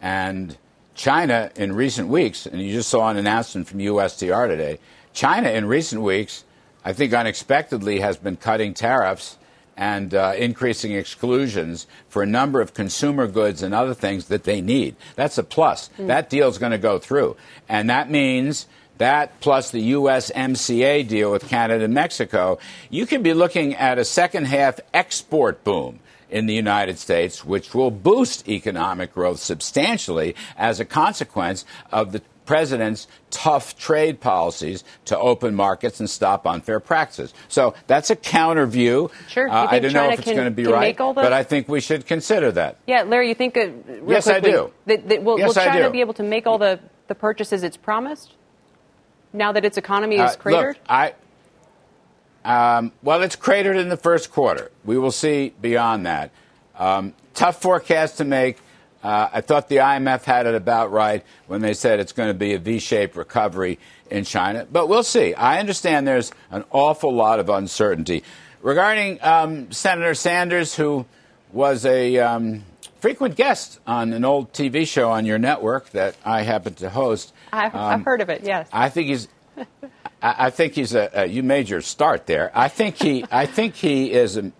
[0.00, 0.56] and
[0.94, 4.78] China in recent weeks, and you just saw an announcement from USTR today.
[5.12, 6.44] China in recent weeks,
[6.84, 9.38] I think unexpectedly, has been cutting tariffs
[9.76, 14.60] and uh, increasing exclusions for a number of consumer goods and other things that they
[14.60, 14.96] need.
[15.16, 15.90] That's a plus.
[15.98, 16.06] Mm.
[16.06, 17.36] That deal is going to go through.
[17.68, 23.34] And that means that plus the USMCA deal with Canada and Mexico, you could be
[23.34, 26.00] looking at a second half export boom
[26.30, 32.22] in the United States, which will boost economic growth substantially as a consequence of the
[32.46, 37.34] president's tough trade policies to open markets and stop unfair practices.
[37.48, 39.10] So that's a counter view.
[39.28, 39.50] Sure.
[39.50, 42.06] Uh, I don't know if it's going to be right, but I think we should
[42.06, 42.78] consider that.
[42.86, 43.70] Yeah, Larry, you think uh,
[44.06, 44.72] yes, quickly, I do.
[44.86, 47.76] That, that will, yes, will China be able to make all the, the purchases it's
[47.76, 48.32] promised
[49.32, 50.76] now that its economy is uh, cratered?
[50.76, 51.14] Look, I.
[52.46, 54.70] Um, well, it's cratered in the first quarter.
[54.84, 56.30] We will see beyond that.
[56.78, 58.58] Um, tough forecast to make.
[59.02, 62.34] Uh, I thought the IMF had it about right when they said it's going to
[62.34, 63.80] be a V shaped recovery
[64.10, 65.34] in China, but we'll see.
[65.34, 68.22] I understand there's an awful lot of uncertainty.
[68.62, 71.04] Regarding um, Senator Sanders, who
[71.52, 72.64] was a um,
[73.00, 77.32] frequent guest on an old TV show on your network that I happen to host.
[77.52, 78.68] I've, I've heard of it, yes.
[78.72, 79.28] I think he's.
[80.38, 81.26] I, think he's a, a.
[81.26, 82.50] You made your start there.
[82.54, 83.24] I think he.
[83.30, 84.50] I think he is a,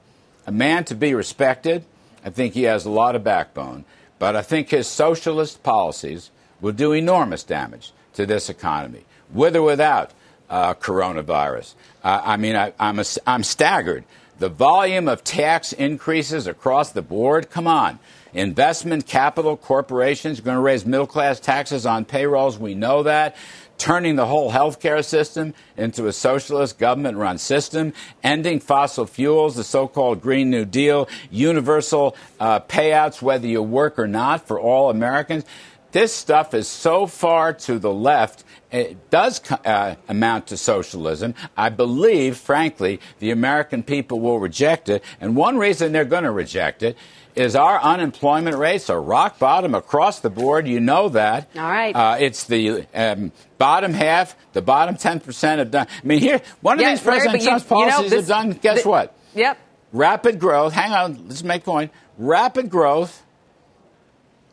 [0.47, 1.85] a man to be respected.
[2.25, 3.85] I think he has a lot of backbone,
[4.19, 9.63] but I think his socialist policies will do enormous damage to this economy, with or
[9.63, 10.13] without
[10.51, 11.75] uh, coronavirus.
[12.03, 14.05] Uh, I mean, I, I'm, I'm staggered.
[14.39, 17.99] The volume of tax increases across the board, come on.
[18.35, 22.59] Investment capital corporations are going to raise middle class taxes on payrolls.
[22.59, 23.35] We know that
[23.79, 29.65] turning the whole healthcare system into a socialist government run system, ending fossil fuels, the
[29.65, 34.91] so called Green New Deal, universal uh, payouts, whether you work or not, for all
[34.91, 35.45] Americans.
[35.93, 38.45] This stuff is so far to the left.
[38.71, 41.35] It does uh, amount to socialism.
[41.57, 45.03] I believe, frankly, the American people will reject it.
[45.21, 46.99] And one reason they're going to reject it
[47.37, 50.67] is our unemployment rates are rock bottom across the board.
[50.67, 51.49] You know that.
[51.55, 51.95] All right.
[51.95, 55.87] Uh, it's the um, bottom half, the bottom 10% have done.
[56.03, 58.29] I mean, here, one of yeah, these President Trump's you, policies you know, this, have
[58.29, 59.15] done, guess the, what?
[59.35, 59.59] Yep.
[59.93, 60.73] Rapid growth.
[60.73, 61.93] Hang on, let's make point.
[62.17, 63.23] Rapid growth,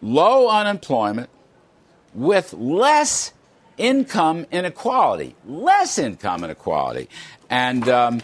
[0.02, 1.30] low unemployment,
[2.14, 3.32] with less
[3.78, 5.36] income inequality.
[5.46, 7.08] Less income inequality.
[7.50, 8.22] And, um,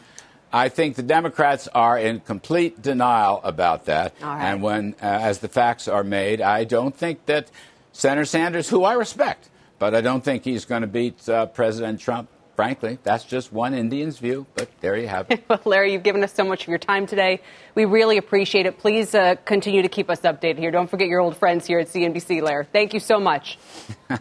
[0.51, 4.13] I think the Democrats are in complete denial about that.
[4.21, 4.49] Right.
[4.49, 7.51] And when, uh, as the facts are made, I don't think that
[7.91, 11.99] Senator Sanders, who I respect, but I don't think he's going to beat uh, President
[11.99, 12.29] Trump.
[12.55, 15.45] Frankly, that's just one Indian's view, but there you have it.
[15.49, 17.39] well, Larry, you've given us so much of your time today.
[17.73, 18.77] We really appreciate it.
[18.77, 20.69] Please uh, continue to keep us updated here.
[20.69, 22.65] Don't forget your old friends here at CNBC, Larry.
[22.69, 23.57] Thank you so much.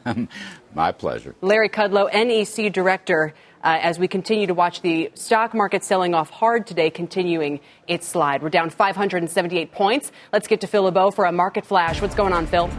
[0.74, 1.34] My pleasure.
[1.40, 3.34] Larry Kudlow, NEC Director
[3.64, 8.06] uh, as we continue to watch the stock market selling off hard today, continuing its
[8.06, 8.42] slide.
[8.42, 10.12] We're down 578 points.
[10.32, 12.00] Let's get to Phil LeBeau for a market flash.
[12.00, 12.70] What's going on, Phil?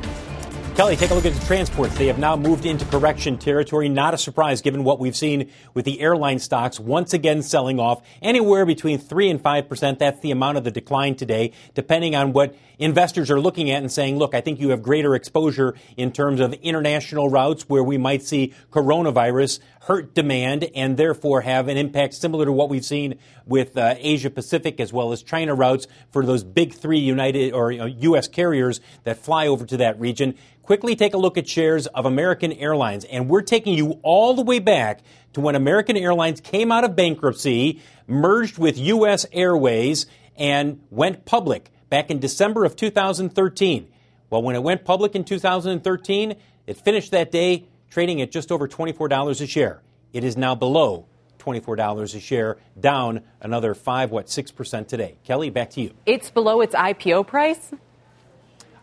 [0.80, 1.98] Kelly, take a look at the transports.
[1.98, 3.90] They have now moved into correction territory.
[3.90, 8.02] Not a surprise given what we've seen with the airline stocks once again selling off
[8.22, 10.00] anywhere between 3 and 5%.
[10.00, 13.92] That's the amount of the decline today, depending on what investors are looking at and
[13.92, 17.98] saying, look, I think you have greater exposure in terms of international routes where we
[17.98, 23.20] might see coronavirus hurt demand and therefore have an impact similar to what we've seen
[23.46, 27.72] with uh, Asia Pacific as well as China routes for those big three United or
[27.72, 28.30] you know, U.S.
[28.30, 30.36] carriers that fly over to that region.
[30.70, 34.44] Quickly take a look at shares of American Airlines, and we're taking you all the
[34.44, 35.02] way back
[35.34, 39.26] to when American Airlines came out of bankruptcy, merged with U.S.
[39.32, 40.06] Airways,
[40.38, 43.92] and went public back in December of 2013.
[44.30, 46.36] Well, when it went public in 2013,
[46.68, 49.82] it finished that day trading at just over $24 a share.
[50.14, 51.08] It is now below
[51.40, 55.18] $24 a share, down another 5, what, 6% today.
[55.24, 55.94] Kelly, back to you.
[56.06, 57.72] It's below its IPO price?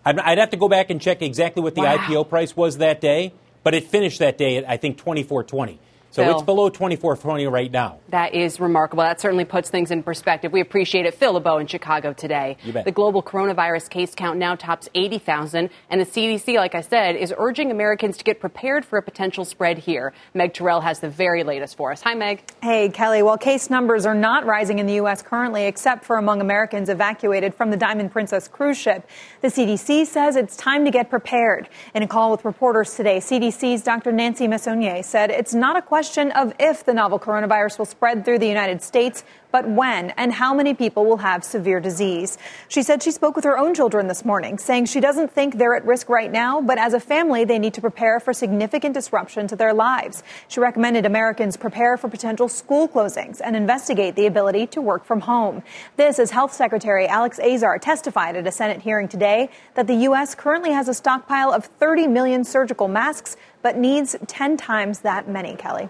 [0.07, 1.97] I'd have to go back and check exactly what the wow.
[1.97, 3.35] IPO price was that day,
[3.65, 5.79] but it finished that day at, I think, 24.20.
[6.17, 7.99] So Phil, it's below 24.20 right now.
[8.09, 9.03] That is remarkable.
[9.03, 10.51] That certainly puts things in perspective.
[10.51, 11.13] We appreciate it.
[11.13, 12.57] Phil LeBeau in Chicago today.
[12.65, 17.35] The global coronavirus case count now tops 80,000, and the CDC, like I said, is
[17.37, 20.15] urging Americans to get prepared for a potential spread here.
[20.33, 22.01] Meg Terrell has the very latest for us.
[22.01, 22.51] Hi, Meg.
[22.63, 23.23] Hey, Kelly.
[23.23, 25.21] Well, case numbers are not rising in the U.S.
[25.21, 29.07] currently, except for among Americans evacuated from the Diamond Princess cruise ship.
[29.43, 31.69] The CDC says it's time to get prepared.
[31.95, 34.13] In a call with reporters today, CDC's Dr.
[34.13, 38.25] Nancy Messonnier said it's not a question question of if the novel coronavirus will spread
[38.25, 42.39] through the United States, but when and how many people will have severe disease.
[42.69, 45.75] She said she spoke with her own children this morning, saying she doesn't think they're
[45.75, 49.49] at risk right now, but as a family, they need to prepare for significant disruption
[49.49, 50.23] to their lives.
[50.47, 55.23] She recommended Americans prepare for potential school closings and investigate the ability to work from
[55.23, 55.65] home.
[55.97, 60.37] This as Health Secretary Alex Azar testified at a Senate hearing today that the U.S.
[60.37, 63.37] currently has a stockpile of 30 million surgical masks,
[63.67, 65.89] but needs 10 times that many, Kelly.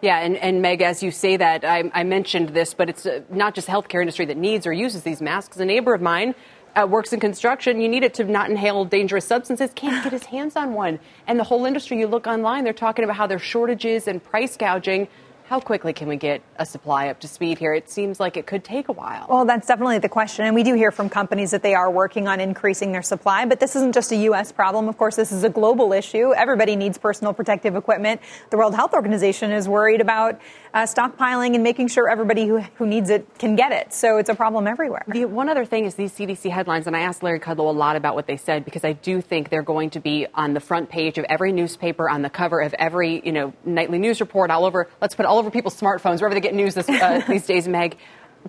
[0.00, 3.20] Yeah, and, and Meg, as you say that, I, I mentioned this, but it's uh,
[3.28, 5.58] not just healthcare industry that needs or uses these masks.
[5.58, 6.34] A neighbor of mine
[6.74, 7.82] uh, works in construction.
[7.82, 9.70] You need it to not inhale dangerous substances.
[9.74, 11.00] Can't get his hands on one.
[11.26, 14.56] And the whole industry, you look online, they're talking about how there's shortages and price
[14.56, 15.06] gouging.
[15.48, 17.72] How quickly can we get a supply up to speed here?
[17.72, 19.24] It seems like it could take a while.
[19.30, 20.44] Well, that's definitely the question.
[20.44, 23.46] And we do hear from companies that they are working on increasing their supply.
[23.46, 24.52] But this isn't just a U.S.
[24.52, 24.90] problem.
[24.90, 26.34] Of course, this is a global issue.
[26.34, 28.20] Everybody needs personal protective equipment.
[28.50, 30.38] The World Health Organization is worried about
[30.74, 33.94] uh, stockpiling and making sure everybody who, who needs it can get it.
[33.94, 35.04] So it's a problem everywhere.
[35.08, 37.96] The one other thing is these CDC headlines, and I asked Larry Kudlow a lot
[37.96, 40.90] about what they said because I do think they're going to be on the front
[40.90, 44.66] page of every newspaper, on the cover of every you know nightly news report, all
[44.66, 44.88] over.
[45.00, 47.66] Let's put all over people's smartphones, wherever they get news this, uh, these days.
[47.68, 47.96] Meg,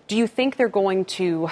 [0.07, 1.49] do you think they're going to?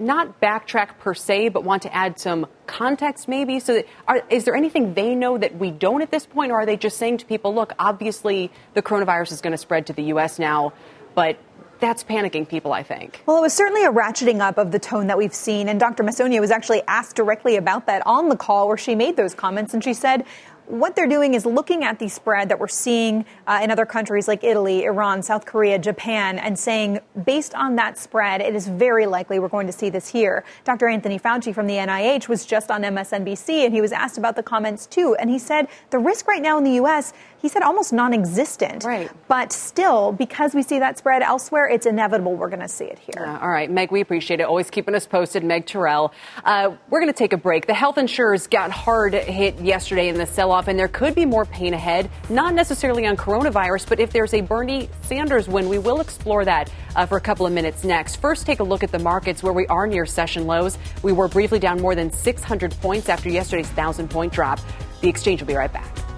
[0.00, 3.60] not backtrack per se, but want to add some context maybe?
[3.60, 6.60] So, that, are, is there anything they know that we don't at this point, or
[6.60, 9.92] are they just saying to people, look, obviously the coronavirus is going to spread to
[9.92, 10.38] the U.S.
[10.38, 10.72] now,
[11.14, 11.38] but
[11.80, 13.22] that's panicking people, I think.
[13.26, 15.68] Well, it was certainly a ratcheting up of the tone that we've seen.
[15.68, 16.02] And Dr.
[16.02, 19.72] Messonnier was actually asked directly about that on the call where she made those comments.
[19.72, 20.24] And she said,
[20.70, 24.28] what they're doing is looking at the spread that we're seeing uh, in other countries
[24.28, 29.06] like Italy, Iran, South Korea, Japan, and saying, based on that spread, it is very
[29.06, 30.44] likely we're going to see this here.
[30.64, 30.88] Dr.
[30.88, 34.42] Anthony Fauci from the NIH was just on MSNBC, and he was asked about the
[34.42, 35.16] comments too.
[35.18, 38.84] And he said the risk right now in the U.S he said almost non-existent.
[38.84, 39.10] Right.
[39.28, 42.98] But still, because we see that spread elsewhere, it's inevitable we're going to see it
[42.98, 43.24] here.
[43.24, 44.44] Uh, all right, Meg, we appreciate it.
[44.44, 45.44] Always keeping us posted.
[45.44, 46.12] Meg Terrell.
[46.44, 47.66] Uh, we're going to take a break.
[47.66, 51.44] The health insurers got hard hit yesterday in the sell-off, and there could be more
[51.44, 52.10] pain ahead.
[52.28, 56.70] Not necessarily on coronavirus, but if there's a Bernie Sanders win, we will explore that
[56.96, 58.16] uh, for a couple of minutes next.
[58.16, 60.78] First, take a look at the markets where we are near session lows.
[61.02, 64.60] We were briefly down more than 600 points after yesterday's 1,000-point drop.
[65.00, 66.09] The exchange will be right back.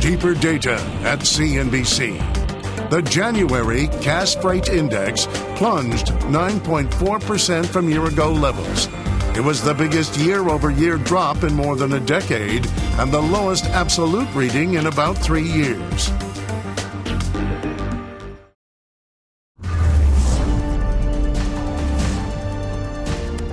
[0.00, 2.88] Deeper data at CNBC.
[2.88, 5.26] The January Cass Freight Index
[5.56, 8.88] plunged 9.4% from year ago levels.
[9.36, 12.64] It was the biggest year over year drop in more than a decade
[12.98, 16.10] and the lowest absolute reading in about three years.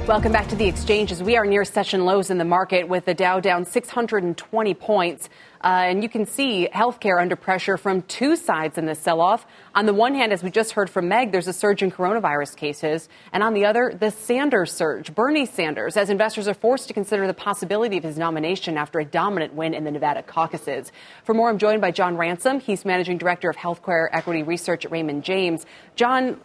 [0.08, 1.24] Welcome back to the exchanges.
[1.24, 5.30] We are near session lows in the market with the Dow down 620 points.
[5.66, 9.48] Uh, and you can see healthcare under pressure from two sides in this sell off.
[9.74, 12.56] On the one hand, as we just heard from Meg, there's a surge in coronavirus
[12.56, 13.10] cases.
[13.34, 17.26] And on the other, the Sanders surge, Bernie Sanders, as investors are forced to consider
[17.26, 20.92] the possibility of his nomination after a dominant win in the Nevada caucuses.
[21.24, 22.60] For more, I'm joined by John Ransom.
[22.60, 25.66] He's managing director of healthcare equity research at Raymond James.
[25.96, 26.40] John,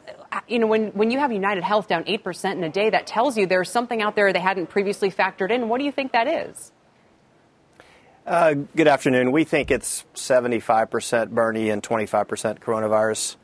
[0.49, 3.37] you know, when, when you have United Health down 8% in a day, that tells
[3.37, 5.69] you there's something out there they hadn't previously factored in.
[5.69, 6.73] What do you think that is?
[8.31, 9.33] Uh, good afternoon.
[9.33, 13.35] We think it's 75% Bernie and 25% coronavirus.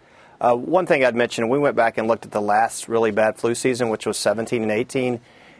[0.41, 3.37] Uh, one thing I'd mention, we went back and looked at the last really bad
[3.37, 5.14] flu season, which was 17 and 18.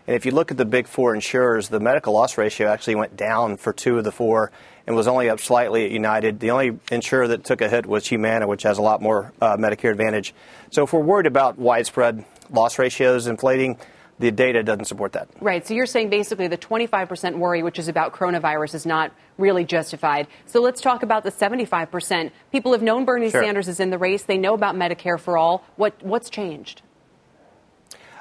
[0.06, 3.16] And if you look at the big four insurers, the medical loss ratio actually went
[3.16, 4.52] down for two of the four
[4.86, 6.38] and was only up slightly at United.
[6.38, 9.56] The only insurer that took a hit was Humana, which has a lot more uh,
[9.56, 10.36] Medicare Advantage.
[10.70, 13.76] So if we're worried about widespread loss ratios inflating,
[14.18, 15.28] the data doesn't support that.
[15.40, 15.66] Right.
[15.66, 20.26] So you're saying basically the 25% worry, which is about coronavirus, is not really justified.
[20.46, 22.30] So let's talk about the 75%.
[22.50, 23.42] People have known Bernie sure.
[23.42, 24.22] Sanders is in the race.
[24.22, 25.64] They know about Medicare for all.
[25.76, 26.82] What, what's changed?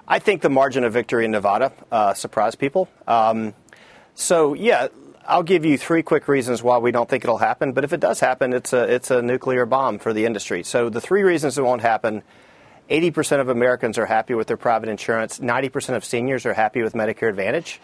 [0.08, 2.90] I think the margin of victory in Nevada uh, surprised people.
[3.08, 3.54] Um,
[4.14, 4.90] so, yeah,
[5.28, 7.72] I'll give you three quick reasons why we don't think it'll happen.
[7.72, 10.64] But if it does happen, it's a, it's a nuclear bomb for the industry.
[10.64, 12.22] So, the three reasons it won't happen
[12.90, 16.94] 80% of Americans are happy with their private insurance, 90% of seniors are happy with
[16.94, 17.80] Medicare Advantage.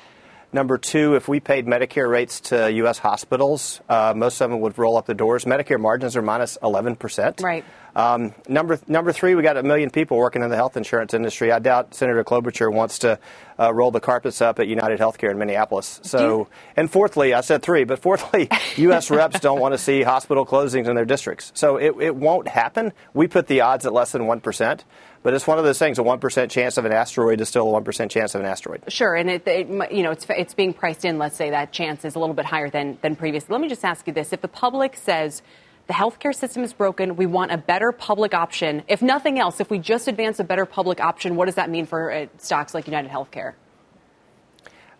[0.54, 2.98] Number two, if we paid Medicare rates to U.S.
[2.98, 5.46] hospitals, uh, most of them would roll up the doors.
[5.46, 7.42] Medicare margins are minus 11%.
[7.42, 7.64] Right.
[7.96, 11.52] Um, number number three, we got a million people working in the health insurance industry.
[11.52, 13.20] I doubt Senator Klobuchar wants to
[13.60, 16.00] uh, roll the carpets up at United Healthcare in Minneapolis.
[16.04, 16.48] So,
[16.78, 19.12] and fourthly, I said three, but fourthly, U.S.
[19.12, 21.52] reps don't want to see hospital closings in their districts.
[21.54, 22.94] So it, it won't happen.
[23.14, 24.86] We put the odds at less than one percent.
[25.24, 26.00] But it's one of those things.
[26.00, 28.48] A one percent chance of an asteroid is still a one percent chance of an
[28.48, 28.84] asteroid.
[28.88, 31.20] Sure, and it, it, you know it's it's being priced in.
[31.20, 33.54] Let's say that chance is a little bit higher than than previously.
[33.54, 35.44] Let me just ask you this: If the public says
[35.88, 37.18] The healthcare system is broken.
[37.18, 38.84] We want a better public option.
[38.88, 41.86] If nothing else, if we just advance a better public option, what does that mean
[41.86, 43.54] for uh, stocks like United Healthcare?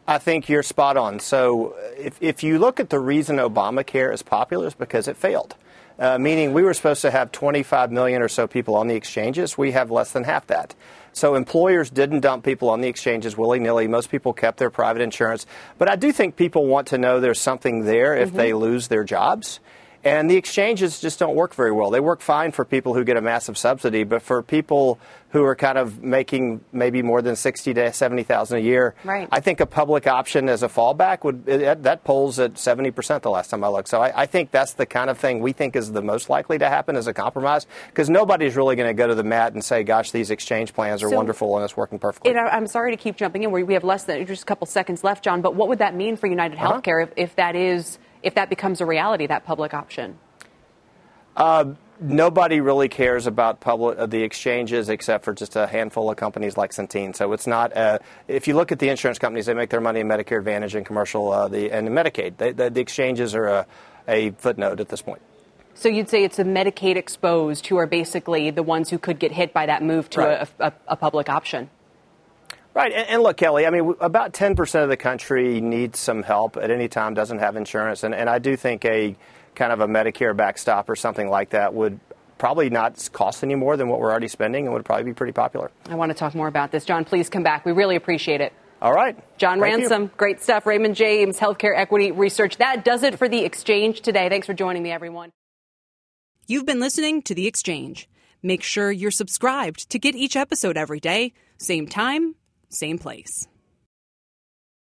[0.08, 1.20] I think you're spot on.
[1.20, 5.56] So, if, if you look at the reason Obamacare is popular, is because it failed.
[6.02, 9.56] Uh, meaning, we were supposed to have 25 million or so people on the exchanges.
[9.56, 10.74] We have less than half that.
[11.14, 13.88] So employers didn't dump people on the exchanges willy nilly.
[13.88, 15.46] Most people kept their private insurance.
[15.78, 18.38] But I do think people want to know there's something there if mm-hmm.
[18.38, 19.60] they lose their jobs.
[20.04, 21.92] And the exchanges just don't work very well.
[21.92, 25.00] They work fine for people who get a massive subsidy, but for people
[25.30, 29.30] who are kind of making maybe more than sixty to seventy thousand a year, right.
[29.32, 33.30] I think a public option as a fallback would that polls at seventy percent the
[33.30, 33.90] last time I looked.
[33.90, 36.58] So I, I, think that's the kind of thing we think is the most likely
[36.58, 39.64] to happen as a compromise because nobody's really going to go to the mat and
[39.64, 42.92] say, "Gosh, these exchange plans are so, wonderful and it's working perfectly." It, I'm sorry
[42.92, 43.52] to keep jumping in.
[43.52, 45.42] We have less than just a couple seconds left, John.
[45.42, 46.82] But what would that mean for United uh-huh.
[46.82, 50.18] Healthcare if, if that is if that becomes a reality, that public option?
[51.36, 56.18] Uh, nobody really cares about public uh, the exchanges except for just a handful of
[56.18, 57.16] companies like Centene.
[57.16, 57.76] So it's not.
[57.76, 60.76] Uh, if you look at the insurance companies, they make their money in Medicare Advantage
[60.76, 62.38] and commercial uh, the and Medicaid.
[62.38, 63.66] They, the, the, exchanges are a,
[64.08, 65.22] a footnote at this point.
[65.74, 69.32] So you'd say it's the Medicaid exposed who are basically the ones who could get
[69.32, 70.50] hit by that move to right.
[70.60, 71.70] a, a, a, public option.
[72.74, 73.66] Right, and, and, look, Kelly.
[73.66, 77.40] I mean, about ten percent of the country needs some help at any time, doesn't
[77.40, 79.16] have insurance, and, and I do think a
[79.56, 82.00] kind of a Medicare backstop or something like that would
[82.38, 85.34] probably not cost any more than what we're already spending and would probably be pretty
[85.34, 85.70] popular.
[85.90, 86.86] I want to talk more about this.
[86.86, 87.66] John, please come back.
[87.66, 88.54] We really appreciate it.
[88.82, 89.16] All right.
[89.38, 90.12] John Thank Ransom, you.
[90.18, 90.66] great stuff.
[90.66, 92.58] Raymond James, Healthcare Equity Research.
[92.58, 94.28] That does it for The Exchange today.
[94.28, 95.32] Thanks for joining me, everyone.
[96.48, 98.10] You've been listening to The Exchange.
[98.42, 102.34] Make sure you're subscribed to get each episode every day, same time,
[102.72, 103.48] same place.